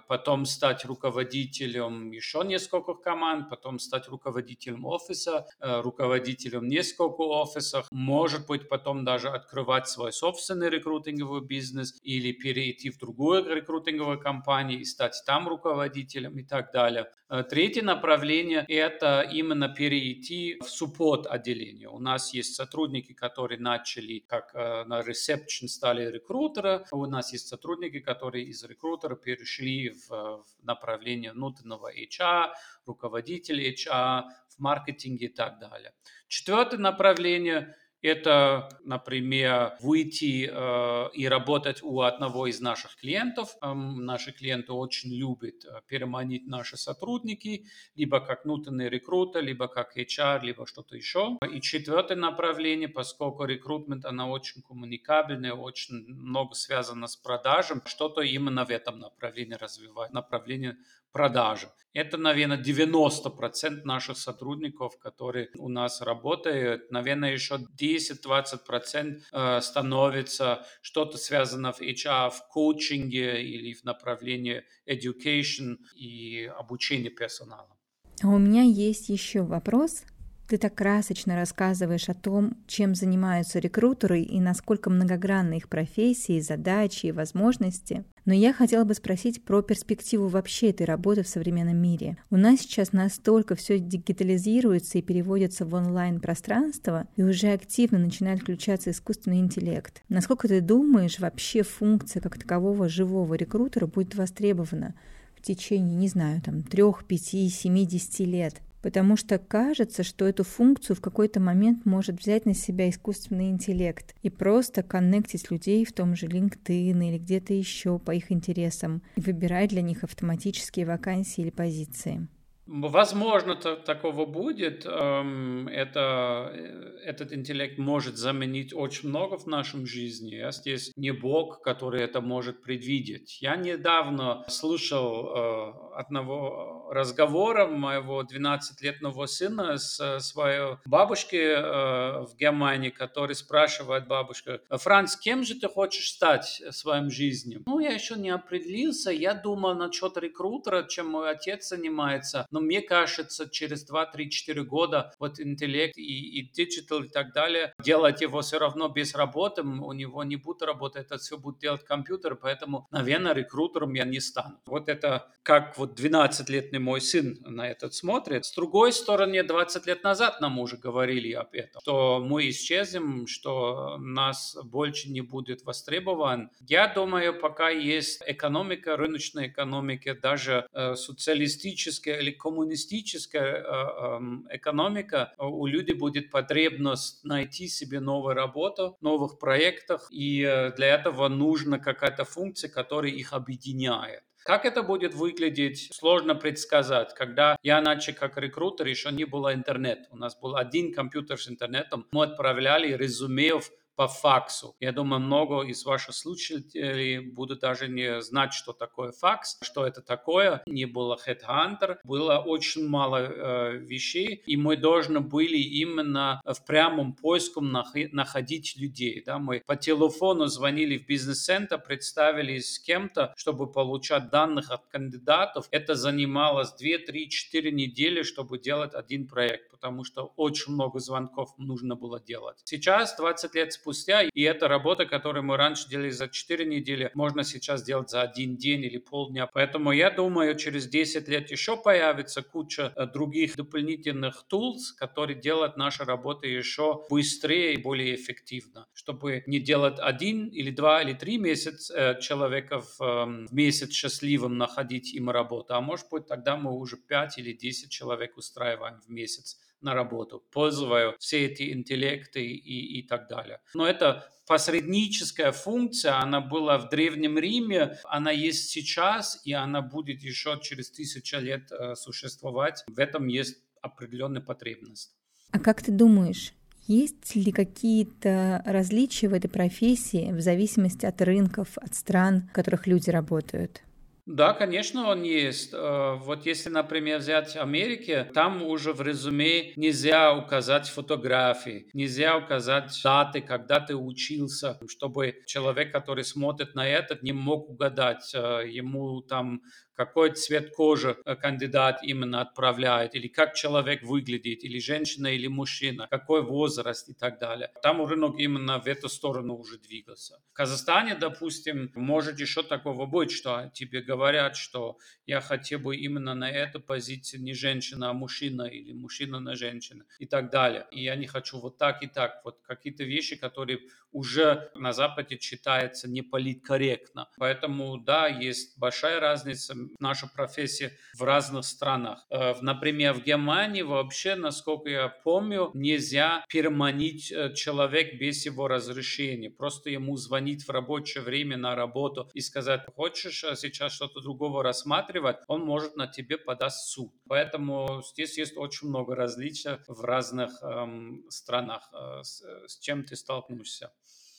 потом 0.06 0.44
стать 0.44 0.84
руководителем 0.84 2.12
еще 2.12 2.44
нескольких 2.44 3.00
команд, 3.00 3.50
потом 3.50 3.80
стать 3.80 4.06
руководителем 4.06 4.84
офиса, 4.84 5.44
руководителем 5.58 6.68
нескольких 6.68 7.18
офисов, 7.18 7.88
может 7.90 8.46
быть, 8.46 8.68
потом 8.68 9.04
даже 9.04 9.28
открывать 9.28 9.88
свой 9.88 10.12
собственный 10.12 10.70
рекрутинговый 10.70 11.40
бизнес 11.40 11.98
или 12.02 12.30
перейти 12.30 12.90
в 12.90 12.98
другую 12.98 13.44
рекрутинговую 13.52 14.20
компанию 14.20 14.78
и 14.78 14.84
стать 14.84 15.20
там 15.26 15.48
руководителем 15.48 16.38
и 16.38 16.44
так 16.44 16.70
далее. 16.72 17.10
Третье 17.50 17.82
направление– 17.82 18.64
это 18.68 19.20
именно 19.20 19.68
перейти 19.68 20.58
в 20.60 20.70
суппорт 20.70 21.26
отделение. 21.26 21.90
У 21.90 21.98
нас 21.98 22.32
есть 22.32 22.54
сотрудники, 22.54 23.12
которые 23.12 23.60
начали 23.60 24.20
как 24.20 24.54
на 24.54 25.02
ресепшн 25.02 25.68
стали 25.68 26.10
рекрутеры, 26.10 26.86
у 26.90 27.04
нас 27.04 27.34
есть 27.34 27.48
сотрудники, 27.48 28.00
которые 28.00 28.46
из 28.46 28.64
рекрутера 28.64 29.14
перешли 29.14 29.90
в, 29.90 30.08
в 30.08 30.44
направление 30.62 31.32
внутреннего 31.32 31.92
HR, 31.94 32.52
руководителей 32.86 33.74
HR, 33.74 34.22
в 34.48 34.58
маркетинге 34.58 35.26
и 35.26 35.32
так 35.32 35.58
далее. 35.58 35.92
Четвертое 36.28 36.78
направление– 36.78 37.76
это, 38.02 38.68
например, 38.84 39.76
выйти 39.80 40.48
э, 40.50 41.10
и 41.14 41.26
работать 41.26 41.82
у 41.82 42.02
одного 42.02 42.46
из 42.46 42.60
наших 42.60 42.96
клиентов. 42.96 43.56
Эм, 43.60 44.04
наши 44.04 44.32
клиенты 44.32 44.72
очень 44.72 45.12
любят 45.12 45.64
э, 45.64 45.80
переманить 45.88 46.46
наши 46.46 46.76
сотрудники, 46.76 47.66
либо 47.96 48.20
как 48.20 48.44
внутренний 48.44 48.88
рекрутер, 48.88 49.42
либо 49.42 49.66
как 49.66 49.96
HR, 49.96 50.42
либо 50.42 50.66
что-то 50.66 50.96
еще. 50.96 51.38
И 51.52 51.60
четвертое 51.60 52.16
направление, 52.16 52.88
поскольку 52.88 53.44
рекрутмент, 53.44 54.04
она 54.04 54.28
очень 54.28 54.62
коммуникабельная, 54.62 55.54
очень 55.54 56.06
много 56.06 56.54
связано 56.54 57.08
с 57.08 57.16
продажем, 57.16 57.82
что-то 57.84 58.20
именно 58.20 58.64
в 58.64 58.70
этом 58.70 59.00
направлении 59.00 59.54
развивать, 59.54 60.12
направление 60.12 60.76
продажи. 61.10 61.68
Это, 61.98 62.16
наверное, 62.16 62.62
90% 62.62 63.82
наших 63.82 64.18
сотрудников, 64.18 65.00
которые 65.00 65.48
у 65.58 65.68
нас 65.68 66.00
работают. 66.00 66.92
Наверное, 66.92 67.32
еще 67.32 67.56
10-20% 67.76 69.22
э, 69.32 69.60
становится 69.60 70.64
что-то 70.80 71.18
связано 71.18 71.72
в 71.72 71.80
HR, 71.80 72.30
в 72.30 72.48
коучинге 72.52 73.42
или 73.42 73.74
в 73.74 73.82
направлении 73.82 74.62
education 74.88 75.78
и 75.96 76.48
обучения 76.56 77.10
персонала. 77.10 77.76
А 78.22 78.28
у 78.28 78.38
меня 78.38 78.62
есть 78.62 79.08
еще 79.08 79.42
вопрос 79.42 80.04
ты 80.48 80.56
так 80.56 80.74
красочно 80.74 81.36
рассказываешь 81.36 82.08
о 82.08 82.14
том, 82.14 82.56
чем 82.66 82.94
занимаются 82.94 83.58
рекрутеры 83.58 84.22
и 84.22 84.40
насколько 84.40 84.88
многогранны 84.88 85.58
их 85.58 85.68
профессии, 85.68 86.40
задачи 86.40 87.06
и 87.06 87.12
возможности. 87.12 88.04
Но 88.24 88.32
я 88.32 88.54
хотела 88.54 88.84
бы 88.84 88.94
спросить 88.94 89.44
про 89.44 89.60
перспективу 89.60 90.28
вообще 90.28 90.70
этой 90.70 90.86
работы 90.86 91.22
в 91.22 91.28
современном 91.28 91.76
мире. 91.76 92.16
У 92.30 92.36
нас 92.36 92.60
сейчас 92.60 92.92
настолько 92.92 93.56
все 93.56 93.78
дигитализируется 93.78 94.98
и 94.98 95.02
переводится 95.02 95.66
в 95.66 95.74
онлайн-пространство, 95.74 97.06
и 97.16 97.22
уже 97.22 97.48
активно 97.48 97.98
начинает 97.98 98.40
включаться 98.40 98.90
искусственный 98.90 99.40
интеллект. 99.40 100.02
Насколько 100.08 100.48
ты 100.48 100.62
думаешь, 100.62 101.18
вообще 101.18 101.62
функция 101.62 102.20
как 102.20 102.38
такового 102.38 102.88
живого 102.88 103.34
рекрутера 103.34 103.86
будет 103.86 104.14
востребована 104.14 104.94
в 105.36 105.42
течение, 105.42 105.94
не 105.94 106.08
знаю, 106.08 106.40
там, 106.40 106.62
трех, 106.62 107.04
пяти, 107.04 107.48
семи, 107.50 107.86
десяти 107.86 108.24
лет? 108.24 108.62
Потому 108.82 109.16
что 109.16 109.38
кажется, 109.38 110.02
что 110.02 110.26
эту 110.26 110.44
функцию 110.44 110.96
в 110.96 111.00
какой-то 111.00 111.40
момент 111.40 111.84
может 111.84 112.20
взять 112.20 112.46
на 112.46 112.54
себя 112.54 112.88
искусственный 112.88 113.50
интеллект 113.50 114.14
и 114.22 114.30
просто 114.30 114.82
коннектить 114.82 115.50
людей 115.50 115.84
в 115.84 115.92
том 115.92 116.14
же 116.14 116.26
LinkedIn 116.26 117.08
или 117.08 117.18
где-то 117.18 117.52
еще 117.54 117.98
по 117.98 118.12
их 118.12 118.30
интересам 118.30 119.02
и 119.16 119.20
выбирать 119.20 119.70
для 119.70 119.82
них 119.82 120.04
автоматические 120.04 120.86
вакансии 120.86 121.42
или 121.42 121.50
позиции. 121.50 122.28
Возможно, 122.70 123.56
то, 123.56 123.76
такого 123.76 124.26
будет. 124.26 124.84
Эм, 124.84 125.68
это, 125.68 126.52
э, 126.54 126.98
этот 127.02 127.32
интеллект 127.32 127.78
может 127.78 128.18
заменить 128.18 128.74
очень 128.74 129.08
много 129.08 129.38
в 129.38 129.46
нашем 129.46 129.86
жизни. 129.86 130.34
Я 130.34 130.52
здесь 130.52 130.92
не 130.94 131.12
Бог, 131.12 131.62
который 131.62 132.02
это 132.02 132.20
может 132.20 132.62
предвидеть. 132.62 133.40
Я 133.40 133.56
недавно 133.56 134.44
слушал 134.48 135.30
э, 135.34 135.72
одного 135.94 136.90
разговора 136.92 137.66
моего 137.66 138.22
12-летнего 138.22 139.24
сына 139.24 139.78
с 139.78 140.20
своей 140.20 140.76
бабушкой 140.84 141.40
э, 141.40 142.26
в 142.26 142.36
Германии, 142.36 142.90
который 142.90 143.34
спрашивает 143.34 144.06
бабушка, 144.06 144.60
Франц, 144.68 145.16
кем 145.16 145.42
же 145.42 145.54
ты 145.54 145.68
хочешь 145.68 146.10
стать 146.10 146.62
в 146.70 146.72
своем 146.72 147.10
жизни? 147.10 147.62
Ну, 147.64 147.78
я 147.78 147.92
еще 147.92 148.16
не 148.16 148.28
определился. 148.28 149.10
Я 149.10 149.32
думал 149.32 149.74
насчет 149.74 150.18
рекрутера, 150.18 150.82
чем 150.82 151.08
мой 151.08 151.30
отец 151.30 151.68
занимается 151.68 152.46
но 152.58 152.64
мне 152.64 152.82
кажется, 152.82 153.48
через 153.48 153.84
2, 153.84 154.06
3, 154.06 154.30
4 154.30 154.64
года 154.64 155.14
вот 155.20 155.38
интеллект 155.38 155.96
и, 155.96 156.40
и 156.40 156.52
digital 156.52 157.04
и 157.04 157.08
так 157.08 157.32
далее, 157.32 157.72
делать 157.84 158.20
его 158.20 158.40
все 158.40 158.58
равно 158.58 158.88
без 158.88 159.14
работы, 159.14 159.62
у 159.62 159.92
него 159.92 160.24
не 160.24 160.34
будет 160.36 160.62
работать, 160.62 161.06
это 161.06 161.18
все 161.18 161.38
будет 161.38 161.58
делать 161.58 161.84
компьютер, 161.84 162.34
поэтому, 162.34 162.88
наверное, 162.90 163.32
рекрутером 163.32 163.94
я 163.94 164.04
не 164.04 164.18
стану. 164.20 164.58
Вот 164.66 164.88
это 164.88 165.28
как 165.48 165.78
вот 165.78 165.98
12-летний 165.98 166.78
мой 166.78 167.00
сын 167.00 167.38
на 167.40 167.66
этот 167.70 167.94
смотрит. 167.94 168.44
С 168.44 168.54
другой 168.54 168.92
стороны, 168.92 169.42
20 169.42 169.86
лет 169.86 170.04
назад 170.04 170.42
нам 170.42 170.58
уже 170.58 170.76
говорили 170.76 171.32
об 171.32 171.54
этом, 171.54 171.80
что 171.80 172.20
мы 172.20 172.50
исчезнем, 172.50 173.26
что 173.26 173.96
нас 173.98 174.58
больше 174.62 175.10
не 175.10 175.22
будет 175.22 175.64
востребован. 175.64 176.50
Я 176.60 176.86
думаю, 176.88 177.32
пока 177.38 177.70
есть 177.70 178.20
экономика, 178.26 178.96
рыночная 178.98 179.46
экономика, 179.46 180.14
даже 180.14 180.66
э, 180.72 180.96
социалистическая 180.96 182.20
или 182.20 182.32
коммунистическая 182.48 183.62
э, 183.62 184.20
экономика, 184.50 185.34
у 185.38 185.66
людей 185.66 185.94
будет 185.94 186.30
потребность 186.30 187.24
найти 187.24 187.68
себе 187.68 188.00
новую 188.00 188.34
работу, 188.34 188.96
новых 189.00 189.38
проектах, 189.38 190.08
и 190.10 190.42
э, 190.42 190.72
для 190.72 190.86
этого 190.86 191.28
нужна 191.28 191.78
какая-то 191.78 192.24
функция, 192.24 192.70
которая 192.70 193.12
их 193.12 193.32
объединяет. 193.32 194.22
Как 194.44 194.64
это 194.64 194.82
будет 194.82 195.14
выглядеть, 195.14 195.90
сложно 195.92 196.34
предсказать. 196.34 197.12
Когда 197.14 197.58
я 197.62 197.82
начал 197.82 198.14
как 198.14 198.38
рекрутер, 198.38 198.86
еще 198.86 199.12
не 199.12 199.24
было 199.26 199.52
интернета. 199.52 200.06
У 200.10 200.16
нас 200.16 200.38
был 200.40 200.56
один 200.56 200.94
компьютер 200.94 201.38
с 201.38 201.50
интернетом. 201.50 202.06
Мы 202.12 202.24
отправляли 202.24 202.96
резюме 202.96 203.58
в 203.58 203.70
по 203.98 204.06
факсу. 204.06 204.76
Я 204.78 204.92
думаю, 204.92 205.20
много 205.20 205.62
из 205.62 205.84
ваших 205.84 206.14
слушателей 206.14 207.18
будут 207.18 207.58
даже 207.58 207.88
не 207.88 208.22
знать, 208.22 208.52
что 208.52 208.72
такое 208.72 209.10
факс, 209.10 209.58
что 209.60 209.84
это 209.84 210.02
такое. 210.02 210.62
Не 210.66 210.84
было 210.84 211.18
Headhunter, 211.26 211.96
было 212.04 212.38
очень 212.38 212.86
мало 212.88 213.16
э, 213.16 213.76
вещей, 213.78 214.40
и 214.46 214.56
мы 214.56 214.76
должны 214.76 215.18
были 215.18 215.58
именно 215.58 216.40
в 216.44 216.64
прямом 216.64 217.12
поиске 217.12 217.60
находить 217.60 218.76
людей. 218.76 219.20
Да? 219.26 219.40
Мы 219.40 219.64
по 219.66 219.74
телефону 219.74 220.46
звонили 220.46 220.96
в 220.96 221.04
бизнес-центр, 221.04 221.82
представились 221.84 222.74
с 222.74 222.78
кем-то, 222.78 223.34
чтобы 223.36 223.66
получать 223.66 224.30
данных 224.30 224.70
от 224.70 224.86
кандидатов. 224.86 225.66
Это 225.72 225.96
занимало 225.96 226.62
2, 226.62 226.98
3, 227.04 227.28
4 227.28 227.72
недели, 227.72 228.22
чтобы 228.22 228.60
делать 228.60 228.94
один 228.94 229.26
проект, 229.26 229.72
потому 229.80 230.04
что 230.04 230.32
очень 230.36 230.72
много 230.72 230.98
звонков 230.98 231.54
нужно 231.56 231.94
было 231.94 232.20
делать. 232.20 232.60
Сейчас, 232.64 233.16
20 233.16 233.54
лет 233.54 233.72
спустя, 233.72 234.22
и 234.22 234.42
эта 234.42 234.66
работа, 234.66 235.06
которую 235.06 235.44
мы 235.44 235.56
раньше 235.56 235.88
делали 235.88 236.10
за 236.10 236.28
4 236.28 236.64
недели, 236.64 237.10
можно 237.14 237.44
сейчас 237.44 237.82
делать 237.84 238.10
за 238.10 238.22
один 238.22 238.56
день 238.56 238.84
или 238.84 238.98
полдня. 238.98 239.46
Поэтому 239.46 239.92
я 239.92 240.10
думаю, 240.10 240.56
через 240.56 240.88
10 240.88 241.28
лет 241.28 241.50
еще 241.50 241.76
появится 241.76 242.42
куча 242.42 242.92
э, 242.96 243.06
других 243.06 243.56
дополнительных 243.56 244.44
tools, 244.52 244.96
которые 244.96 245.40
делают 245.40 245.76
нашу 245.76 246.04
работу 246.04 246.46
еще 246.46 247.04
быстрее 247.08 247.74
и 247.74 247.82
более 247.82 248.14
эффективно, 248.16 248.86
чтобы 248.92 249.44
не 249.46 249.60
делать 249.60 249.98
один 249.98 250.48
или 250.48 250.70
два 250.70 251.02
или 251.02 251.12
три 251.12 251.38
месяца 251.38 251.94
э, 251.94 252.20
человека 252.20 252.82
эм, 253.00 253.46
в 253.46 253.52
месяц 253.52 253.92
счастливым 253.92 254.58
находить 254.58 255.14
им 255.14 255.30
работу, 255.30 255.74
а 255.74 255.80
может 255.80 256.08
быть 256.10 256.26
тогда 256.26 256.56
мы 256.56 256.72
уже 256.72 256.96
5 256.96 257.38
или 257.38 257.52
10 257.52 257.90
человек 257.90 258.36
устраиваем 258.36 259.00
в 259.00 259.08
месяц 259.08 259.58
на 259.80 259.94
работу, 259.94 260.44
пользуя 260.50 261.14
все 261.18 261.46
эти 261.46 261.72
интеллекты 261.72 262.44
и, 262.44 262.98
и 262.98 263.02
так 263.02 263.28
далее. 263.28 263.60
Но 263.74 263.86
это 263.86 264.28
посредническая 264.46 265.52
функция, 265.52 266.20
она 266.20 266.40
была 266.40 266.78
в 266.78 266.88
Древнем 266.88 267.38
Риме, 267.38 267.98
она 268.04 268.30
есть 268.30 268.70
сейчас, 268.70 269.40
и 269.44 269.52
она 269.52 269.82
будет 269.82 270.22
еще 270.22 270.58
через 270.62 270.90
тысячу 270.90 271.38
лет 271.38 271.70
э, 271.70 271.94
существовать. 271.94 272.82
В 272.88 272.98
этом 272.98 273.28
есть 273.28 273.58
определенная 273.82 274.42
потребность. 274.42 275.14
А 275.52 275.58
как 275.58 275.82
ты 275.82 275.92
думаешь, 275.92 276.52
есть 276.86 277.36
ли 277.36 277.52
какие-то 277.52 278.62
различия 278.64 279.28
в 279.28 279.34
этой 279.34 279.48
профессии 279.48 280.32
в 280.32 280.40
зависимости 280.40 281.04
от 281.04 281.20
рынков, 281.20 281.76
от 281.76 281.94
стран, 281.94 282.48
в 282.50 282.52
которых 282.54 282.86
люди 282.86 283.10
работают? 283.10 283.82
Да, 284.30 284.52
конечно, 284.52 285.08
он 285.08 285.22
есть. 285.22 285.70
Э, 285.72 286.16
вот 286.16 286.44
если, 286.44 286.68
например, 286.68 287.18
взять 287.18 287.56
Америки, 287.56 288.30
там 288.34 288.62
уже 288.62 288.92
в 288.92 289.00
резюме 289.00 289.72
нельзя 289.76 290.34
указать 290.34 290.86
фотографии, 290.86 291.88
нельзя 291.94 292.36
указать 292.36 292.92
даты, 293.02 293.40
когда 293.40 293.80
ты 293.80 293.96
учился, 293.96 294.78
чтобы 294.86 295.34
человек, 295.46 295.92
который 295.92 296.24
смотрит 296.24 296.74
на 296.74 296.86
это, 296.86 297.18
не 297.22 297.32
мог 297.32 297.70
угадать. 297.70 298.30
Э, 298.34 298.64
ему 298.68 299.22
там 299.22 299.62
какой 299.98 300.30
цвет 300.30 300.70
кожи 300.76 301.16
э, 301.24 301.34
кандидат 301.34 302.04
именно 302.04 302.40
отправляет, 302.40 303.16
или 303.16 303.26
как 303.26 303.54
человек 303.54 304.04
выглядит, 304.04 304.62
или 304.62 304.78
женщина, 304.78 305.26
или 305.26 305.48
мужчина, 305.48 306.06
какой 306.08 306.42
возраст 306.42 307.08
и 307.08 307.14
так 307.14 307.40
далее. 307.40 307.72
Там 307.82 308.06
рынок 308.06 308.38
именно 308.38 308.78
в 308.78 308.86
эту 308.86 309.08
сторону 309.08 309.56
уже 309.56 309.76
двигался. 309.76 310.40
В 310.52 310.52
Казахстане, 310.52 311.16
допустим, 311.16 311.90
может 311.96 312.38
еще 312.38 312.62
такого 312.62 313.06
быть, 313.06 313.32
что 313.32 313.72
тебе 313.74 314.00
говорят, 314.00 314.54
что 314.54 314.98
я 315.26 315.40
хотел 315.40 315.80
бы 315.80 315.96
именно 315.96 316.34
на 316.36 316.48
эту 316.48 316.78
позицию 316.78 317.42
не 317.42 317.54
женщина, 317.54 318.10
а 318.10 318.12
мужчина, 318.12 318.62
или 318.62 318.92
мужчина 318.92 319.40
на 319.40 319.56
женщину 319.56 320.04
и 320.20 320.26
так 320.26 320.50
далее. 320.50 320.86
И 320.92 321.02
я 321.02 321.16
не 321.16 321.26
хочу 321.26 321.58
вот 321.58 321.76
так 321.76 322.04
и 322.04 322.06
так. 322.06 322.40
Вот 322.44 322.60
какие-то 322.62 323.02
вещи, 323.02 323.34
которые 323.34 323.80
уже 324.12 324.70
на 324.74 324.92
Западе 324.92 325.38
читается 325.38 326.08
не 326.08 326.22
политкорректно. 326.22 327.28
Поэтому, 327.36 327.98
да, 327.98 328.28
есть 328.28 328.78
большая 328.78 329.20
разница 329.20 329.74
наша 329.98 330.26
профессия 330.26 330.92
в 331.18 331.22
разных 331.22 331.64
странах. 331.64 332.26
Э, 332.30 332.54
например, 332.60 333.14
в 333.14 333.24
Германии 333.24 333.82
вообще, 333.82 334.34
насколько 334.34 334.88
я 334.88 335.08
помню, 335.08 335.70
нельзя 335.74 336.44
переманить 336.48 337.32
э, 337.32 337.52
человек 337.54 338.18
без 338.18 338.44
его 338.46 338.68
разрешения. 338.68 339.50
Просто 339.50 339.90
ему 339.90 340.16
звонить 340.16 340.64
в 340.64 340.70
рабочее 340.70 341.22
время 341.22 341.56
на 341.56 341.74
работу 341.74 342.30
и 342.34 342.40
сказать, 342.40 342.82
хочешь 342.94 343.44
э, 343.44 343.56
сейчас 343.56 343.92
что-то 343.92 344.20
другого 344.20 344.62
рассматривать, 344.62 345.38
он 345.48 345.64
может 345.64 345.96
на 345.96 346.06
тебе 346.06 346.38
подаст 346.38 346.88
суд. 346.88 347.12
Поэтому 347.28 348.02
здесь 348.04 348.38
есть 348.38 348.56
очень 348.56 348.88
много 348.88 349.14
различий 349.14 349.78
в 349.86 350.04
разных 350.04 350.62
эм, 350.62 351.24
странах, 351.28 351.88
э, 351.92 352.22
с, 352.22 352.42
с 352.66 352.78
чем 352.78 353.04
ты 353.04 353.16
столкнешься. 353.16 353.92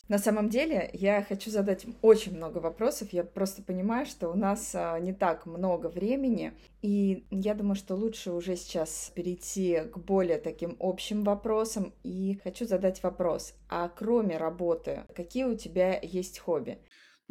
На 0.10 0.17
самом 0.17 0.50
деле, 0.50 0.89
я 0.93 1.22
хочу 1.22 1.52
задать 1.52 1.86
очень 2.02 2.36
много 2.36 2.58
вопросов. 2.58 3.13
Я 3.13 3.24
просто 3.24 3.62
понимаю, 3.62 4.08
что 4.08 4.30
у 4.30 4.34
нас 4.34 4.72
а, 4.74 5.00
не 5.00 5.13
так 5.13 5.45
много 5.45 5.86
времени, 5.86 6.54
и 6.82 7.26
я 7.30 7.54
думаю, 7.54 7.76
что 7.76 7.93
лучше 7.93 8.32
уже 8.32 8.56
сейчас 8.56 9.12
перейти 9.13 9.82
к 9.82 10.00
более 10.00 10.39
таким 10.39 10.76
общим 10.80 11.24
вопросам. 11.24 11.93
И 12.02 12.39
хочу 12.43 12.65
задать 12.65 13.04
вопрос: 13.04 13.54
а 13.69 13.88
кроме 13.88 14.38
работы, 14.38 15.04
какие 15.15 15.43
у 15.43 15.56
тебя 15.56 16.00
есть 16.02 16.39
хобби? 16.39 16.80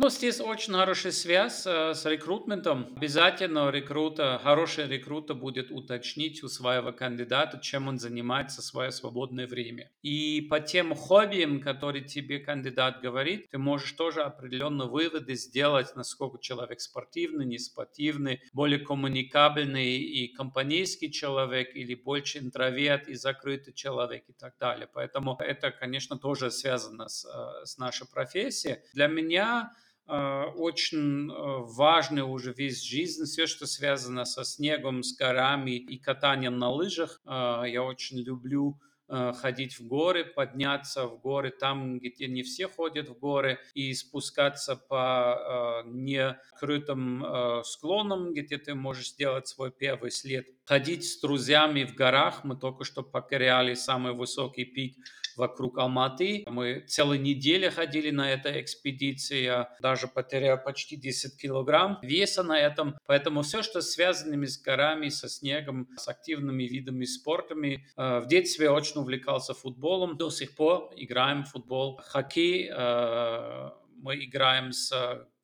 Ну, 0.00 0.10
здесь 0.10 0.38
очень 0.38 0.74
хорошая 0.74 1.10
связь 1.10 1.66
э, 1.66 1.92
с 1.92 2.06
рекрутментом. 2.06 2.94
Обязательно 2.96 3.68
рекрута, 3.68 4.38
хороший 4.40 4.86
рекрута 4.86 5.34
будет 5.34 5.72
уточнить 5.72 6.44
у 6.44 6.48
своего 6.48 6.92
кандидата, 6.92 7.58
чем 7.58 7.88
он 7.88 7.98
занимается 7.98 8.62
в 8.62 8.64
свое 8.64 8.92
свободное 8.92 9.48
время. 9.48 9.90
И 10.02 10.40
по 10.42 10.60
тем 10.60 10.94
хоббиям, 10.94 11.60
которые 11.60 12.04
тебе 12.04 12.38
кандидат 12.38 13.00
говорит, 13.02 13.50
ты 13.50 13.58
можешь 13.58 13.90
тоже 13.90 14.22
определенные 14.22 14.88
выводы 14.88 15.34
сделать, 15.34 15.96
насколько 15.96 16.38
человек 16.38 16.80
спортивный, 16.80 17.44
не 17.44 17.58
спортивный, 17.58 18.40
более 18.52 18.78
коммуникабельный 18.78 19.96
и 19.96 20.28
компанейский 20.32 21.10
человек 21.10 21.74
или 21.74 21.96
больше 21.96 22.38
интроверт 22.38 23.08
и 23.08 23.14
закрытый 23.14 23.74
человек 23.74 24.22
и 24.28 24.32
так 24.32 24.54
далее. 24.60 24.88
Поэтому 24.94 25.36
это, 25.40 25.72
конечно, 25.72 26.16
тоже 26.16 26.52
связано 26.52 27.08
с, 27.08 27.24
э, 27.24 27.66
с 27.66 27.78
нашей 27.78 28.06
профессией. 28.06 28.76
Для 28.94 29.08
меня 29.08 29.72
очень 30.08 31.30
э, 31.30 31.34
важный 31.64 32.22
уже 32.22 32.52
весь 32.52 32.82
жизнь, 32.82 33.24
все, 33.24 33.46
что 33.46 33.66
связано 33.66 34.24
со 34.24 34.44
снегом, 34.44 35.02
с 35.02 35.14
горами 35.14 35.72
и 35.72 35.98
катанием 35.98 36.58
на 36.58 36.70
лыжах. 36.70 37.20
Э, 37.26 37.62
я 37.66 37.82
очень 37.82 38.18
люблю 38.20 38.78
ходить 39.10 39.80
в 39.80 39.86
горы, 39.86 40.22
подняться 40.22 41.06
в 41.06 41.18
горы 41.22 41.50
там, 41.50 41.98
где 41.98 42.28
не 42.28 42.42
все 42.42 42.68
ходят 42.68 43.08
в 43.08 43.18
горы, 43.18 43.58
и 43.72 43.94
спускаться 43.94 44.76
по 44.76 45.82
некрытым 45.86 47.24
склонам, 47.64 48.34
где 48.34 48.58
ты 48.58 48.74
можешь 48.74 49.12
сделать 49.12 49.48
свой 49.48 49.70
первый 49.70 50.10
след. 50.10 50.57
Ходить 50.68 51.08
с 51.08 51.18
друзьями 51.18 51.84
в 51.84 51.94
горах. 51.94 52.44
Мы 52.44 52.54
только 52.54 52.84
что 52.84 53.02
покоряли 53.02 53.72
самый 53.72 54.12
высокий 54.12 54.66
пик 54.66 54.98
вокруг 55.34 55.78
Алматы. 55.78 56.44
Мы 56.46 56.84
целую 56.86 57.22
неделю 57.22 57.70
ходили 57.70 58.10
на 58.10 58.30
этой 58.30 58.60
экспедиции. 58.60 59.44
Я 59.44 59.74
даже 59.80 60.08
потерял 60.08 60.62
почти 60.62 60.96
10 60.96 61.40
килограмм 61.40 61.98
веса 62.02 62.42
на 62.42 62.60
этом. 62.60 62.98
Поэтому 63.06 63.40
все, 63.40 63.62
что 63.62 63.80
связано 63.80 64.46
с 64.46 64.58
горами, 64.58 65.08
со 65.08 65.30
снегом, 65.30 65.88
с 65.96 66.06
активными 66.06 66.64
видами 66.64 67.06
спортами. 67.06 67.88
Э, 67.96 68.20
в 68.20 68.26
детстве 68.26 68.68
очень 68.68 69.00
увлекался 69.00 69.54
футболом. 69.54 70.18
До 70.18 70.28
сих 70.28 70.54
пор 70.54 70.92
играем 70.96 71.44
в 71.44 71.50
футбол. 71.50 71.98
Хоккей 72.04 72.68
э, 72.70 73.70
мы 73.96 74.22
играем 74.22 74.72
с 74.72 74.92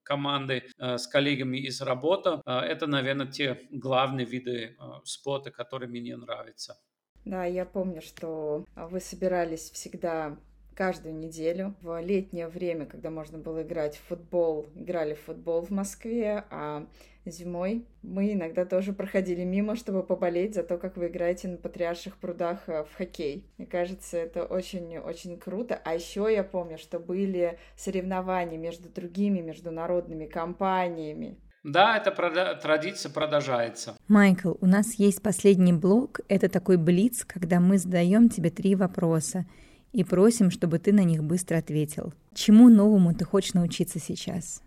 команды 0.05 0.65
э, 0.79 0.99
с 0.99 1.07
коллегами 1.07 1.59
из 1.59 1.81
работы. 1.81 2.41
Это, 2.47 2.87
наверное, 2.87 3.27
те 3.27 3.61
главные 3.71 4.27
виды 4.27 4.77
спорта, 5.05 5.51
которые 5.51 5.89
мне 5.89 6.17
нравятся. 6.17 6.77
Да, 7.25 7.45
я 7.45 7.65
помню, 7.65 8.03
что 8.03 8.67
вы 8.77 9.01
собирались 9.01 9.71
всегда 9.71 10.39
каждую 10.75 11.15
неделю. 11.15 11.75
В 11.81 12.01
летнее 12.01 12.49
время, 12.49 12.87
когда 12.87 13.11
можно 13.11 13.39
было 13.39 13.63
играть 13.63 13.97
в 13.97 14.09
футбол, 14.09 14.67
играли 14.75 15.15
в 15.15 15.21
футбол 15.21 15.63
в 15.63 15.71
Москве, 15.71 16.45
а 16.51 16.87
зимой 17.25 17.87
мы 18.03 18.33
иногда 18.33 18.65
тоже 18.65 18.93
проходили 18.93 19.45
мимо, 19.45 19.77
чтобы 19.77 20.03
поболеть 20.03 20.55
за 20.55 20.63
то, 20.63 20.77
как 20.77 20.97
вы 20.97 21.07
играете 21.07 21.49
на 21.49 21.57
Патриарших 21.57 22.19
прудах 22.19 22.69
э, 22.69 22.85
в 22.85 22.95
хоккей. 22.97 23.47
Мне 23.57 23.67
кажется, 23.67 24.19
это 24.19 24.45
очень-очень 24.45 25.39
круто. 25.39 25.81
А 25.85 25.95
еще 25.95 26.29
я 26.31 26.45
помню, 26.45 26.79
что 26.79 26.99
были 26.99 27.59
соревнования 27.77 28.59
между 28.59 28.89
другими 28.89 29.41
международными 29.41 30.27
компаниями. 30.27 31.39
Да, 31.63 31.97
эта 31.97 32.11
прода- 32.11 32.61
традиция 32.61 33.11
продолжается. 33.11 33.95
Майкл, 34.07 34.53
у 34.61 34.67
нас 34.67 34.95
есть 34.97 35.23
последний 35.23 35.73
блок. 35.73 36.21
Это 36.29 36.51
такой 36.51 36.77
блиц, 36.77 37.25
когда 37.25 37.59
мы 37.59 37.79
задаем 37.79 38.29
тебе 38.29 38.51
три 38.51 38.75
вопроса 38.75 39.47
и 39.95 40.03
просим, 40.03 40.51
чтобы 40.51 40.79
ты 40.81 40.93
на 40.93 41.05
них 41.05 41.23
быстро 41.23 41.57
ответил. 41.57 42.13
Чему 42.35 42.69
новому 42.69 43.15
ты 43.15 43.25
хочешь 43.25 43.55
научиться 43.55 44.01
сейчас? 44.01 44.61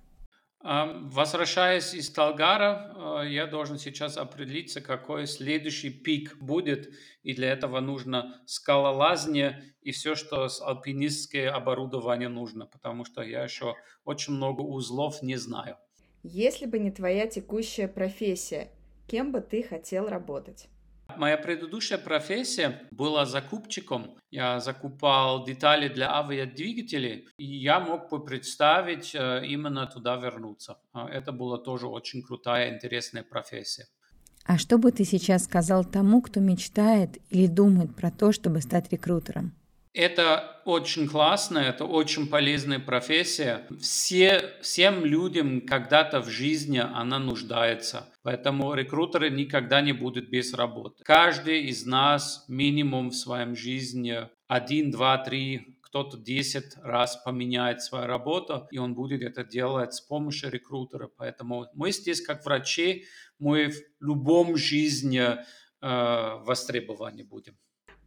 Возвращаясь 0.64 1.94
из 1.94 2.10
Талгара, 2.10 3.24
я 3.26 3.46
должен 3.46 3.78
сейчас 3.78 4.18
определиться, 4.18 4.82
какой 4.82 5.28
следующий 5.28 5.90
пик 5.90 6.38
будет, 6.40 6.94
и 7.24 7.34
для 7.34 7.52
этого 7.52 7.80
нужно 7.80 8.42
скалолазание 8.46 9.64
и 9.82 9.92
все, 9.92 10.16
что 10.16 10.48
с 10.48 10.62
альпинистское 10.62 11.52
оборудование 11.52 12.30
нужно, 12.30 12.66
потому 12.66 13.06
что 13.06 13.22
я 13.22 13.44
еще 13.44 13.76
очень 14.04 14.34
много 14.34 14.62
узлов 14.62 15.22
не 15.22 15.36
знаю. 15.36 15.78
Если 16.24 16.66
бы 16.66 16.80
не 16.80 16.92
твоя 16.92 17.28
текущая 17.28 17.88
профессия, 17.88 18.70
кем 19.08 19.32
бы 19.32 19.42
ты 19.42 19.64
хотел 19.64 20.10
работать? 20.10 20.68
Моя 21.16 21.38
предыдущая 21.38 21.98
профессия 21.98 22.82
была 22.92 23.26
закупчиком. 23.26 24.18
Я 24.30 24.60
закупал 24.60 25.46
детали 25.46 25.88
для 25.88 26.14
авиадвигателей, 26.14 27.28
и 27.38 27.46
я 27.46 27.80
мог 27.80 28.10
бы 28.10 28.24
представить 28.24 29.16
э, 29.16 29.46
именно 29.46 29.88
туда 29.88 30.18
вернуться. 30.18 30.78
А 30.94 31.08
это 31.10 31.32
была 31.32 31.58
тоже 31.58 31.88
очень 31.88 32.22
крутая, 32.22 32.74
интересная 32.76 33.24
профессия. 33.24 33.88
А 34.46 34.58
что 34.58 34.78
бы 34.78 34.92
ты 34.92 35.06
сейчас 35.06 35.46
сказал 35.46 35.84
тому, 35.84 36.22
кто 36.22 36.40
мечтает 36.40 37.18
или 37.30 37.48
думает 37.48 37.96
про 37.96 38.12
то, 38.12 38.32
чтобы 38.32 38.62
стать 38.62 38.92
рекрутером? 38.92 39.54
Это 39.94 40.62
очень 40.66 41.08
классно, 41.08 41.60
это 41.60 41.86
очень 41.86 42.28
полезная 42.28 42.80
профессия. 42.80 43.68
Все, 43.80 44.54
всем 44.62 45.06
людям 45.06 45.62
когда-то 45.62 46.22
в 46.22 46.30
жизни 46.30 46.78
она 46.78 47.20
нуждается. 47.20 48.08
Поэтому 48.24 48.74
рекрутеры 48.74 49.30
никогда 49.30 49.82
не 49.82 49.94
будут 49.94 50.30
без 50.30 50.54
работы. 50.54 51.04
Каждый 51.04 51.64
из 51.66 51.86
нас 51.86 52.46
минимум 52.48 53.10
в 53.10 53.16
своем 53.16 53.56
жизни 53.56 54.28
один, 54.48 54.92
два, 54.92 55.18
три, 55.18 55.78
кто-то 55.82 56.18
10 56.18 56.78
раз 56.84 57.16
поменяет 57.18 57.82
свою 57.82 58.08
работу, 58.08 58.68
и 58.72 58.78
он 58.78 58.94
будет 58.94 59.22
это 59.22 59.44
делать 59.44 59.94
с 59.94 60.02
помощью 60.02 60.52
рекрутера. 60.52 61.10
Поэтому 61.18 61.68
мы 61.74 61.92
здесь, 61.92 62.22
как 62.22 62.46
врачи, 62.46 63.06
мы 63.40 63.70
в 63.70 63.82
любом 64.02 64.58
жизни 64.58 65.22
э, 65.22 65.38
востребованы 65.82 67.24
будем. 67.24 67.58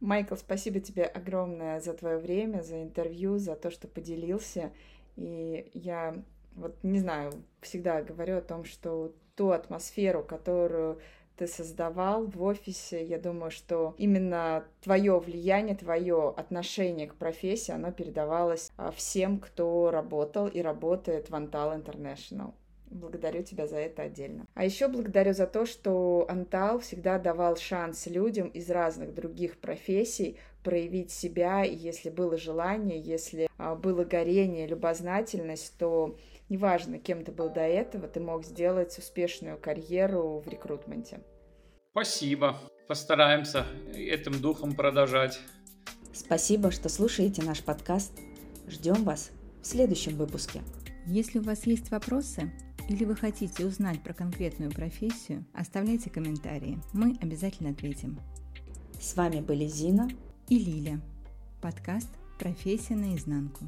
Майкл, 0.01 0.35
спасибо 0.35 0.79
тебе 0.79 1.05
огромное 1.05 1.79
за 1.79 1.93
твое 1.93 2.17
время, 2.17 2.63
за 2.63 2.81
интервью, 2.81 3.37
за 3.37 3.55
то, 3.55 3.69
что 3.69 3.87
поделился. 3.87 4.71
И 5.15 5.69
я 5.73 6.21
вот 6.55 6.75
не 6.83 6.99
знаю, 6.99 7.31
всегда 7.61 8.01
говорю 8.01 8.37
о 8.37 8.41
том, 8.41 8.65
что 8.65 9.13
ту 9.35 9.51
атмосферу, 9.51 10.23
которую 10.23 10.99
ты 11.37 11.47
создавал 11.47 12.25
в 12.25 12.41
офисе, 12.43 13.03
я 13.05 13.17
думаю, 13.17 13.51
что 13.51 13.95
именно 13.97 14.65
твое 14.81 15.17
влияние, 15.19 15.75
твое 15.75 16.29
отношение 16.29 17.07
к 17.07 17.15
профессии, 17.15 17.71
оно 17.71 17.91
передавалось 17.91 18.71
а, 18.77 18.91
всем, 18.91 19.39
кто 19.39 19.91
работал 19.91 20.47
и 20.47 20.61
работает 20.61 21.29
в 21.29 21.33
Antal 21.33 21.83
International. 21.83 22.53
Благодарю 22.91 23.41
тебя 23.41 23.67
за 23.67 23.77
это 23.77 24.03
отдельно. 24.03 24.45
А 24.53 24.65
еще 24.65 24.89
благодарю 24.89 25.33
за 25.33 25.47
то, 25.47 25.65
что 25.65 26.25
Антал 26.27 26.79
всегда 26.79 27.19
давал 27.19 27.55
шанс 27.55 28.05
людям 28.05 28.49
из 28.49 28.69
разных 28.69 29.13
других 29.13 29.59
профессий 29.59 30.37
проявить 30.61 31.09
себя, 31.09 31.63
и 31.63 31.73
если 31.73 32.09
было 32.09 32.37
желание, 32.37 32.99
если 32.99 33.49
а, 33.57 33.75
было 33.75 34.03
горение, 34.03 34.67
любознательность, 34.67 35.77
то 35.77 36.17
неважно, 36.49 36.99
кем 36.99 37.23
ты 37.23 37.31
был 37.31 37.49
до 37.49 37.61
этого, 37.61 38.09
ты 38.09 38.19
мог 38.19 38.43
сделать 38.43 38.97
успешную 38.97 39.57
карьеру 39.57 40.43
в 40.45 40.47
рекрутменте. 40.49 41.21
Спасибо. 41.91 42.57
Постараемся 42.87 43.65
этим 43.95 44.41
духом 44.41 44.75
продолжать. 44.75 45.39
Спасибо, 46.13 46.71
что 46.71 46.89
слушаете 46.89 47.41
наш 47.41 47.63
подкаст. 47.63 48.11
Ждем 48.67 49.05
вас 49.05 49.31
в 49.61 49.65
следующем 49.65 50.17
выпуске. 50.17 50.61
Если 51.05 51.39
у 51.39 51.41
вас 51.41 51.65
есть 51.65 51.89
вопросы, 51.89 52.51
или 52.89 53.05
вы 53.05 53.15
хотите 53.15 53.65
узнать 53.65 54.01
про 54.03 54.13
конкретную 54.13 54.71
профессию, 54.71 55.45
оставляйте 55.53 56.09
комментарии. 56.09 56.79
Мы 56.93 57.17
обязательно 57.21 57.71
ответим. 57.71 58.19
С 58.99 59.15
вами 59.15 59.41
были 59.41 59.67
Зина 59.67 60.09
и 60.47 60.59
Лиля. 60.59 61.01
Подкаст 61.61 62.09
«Профессия 62.37 62.95
наизнанку». 62.95 63.65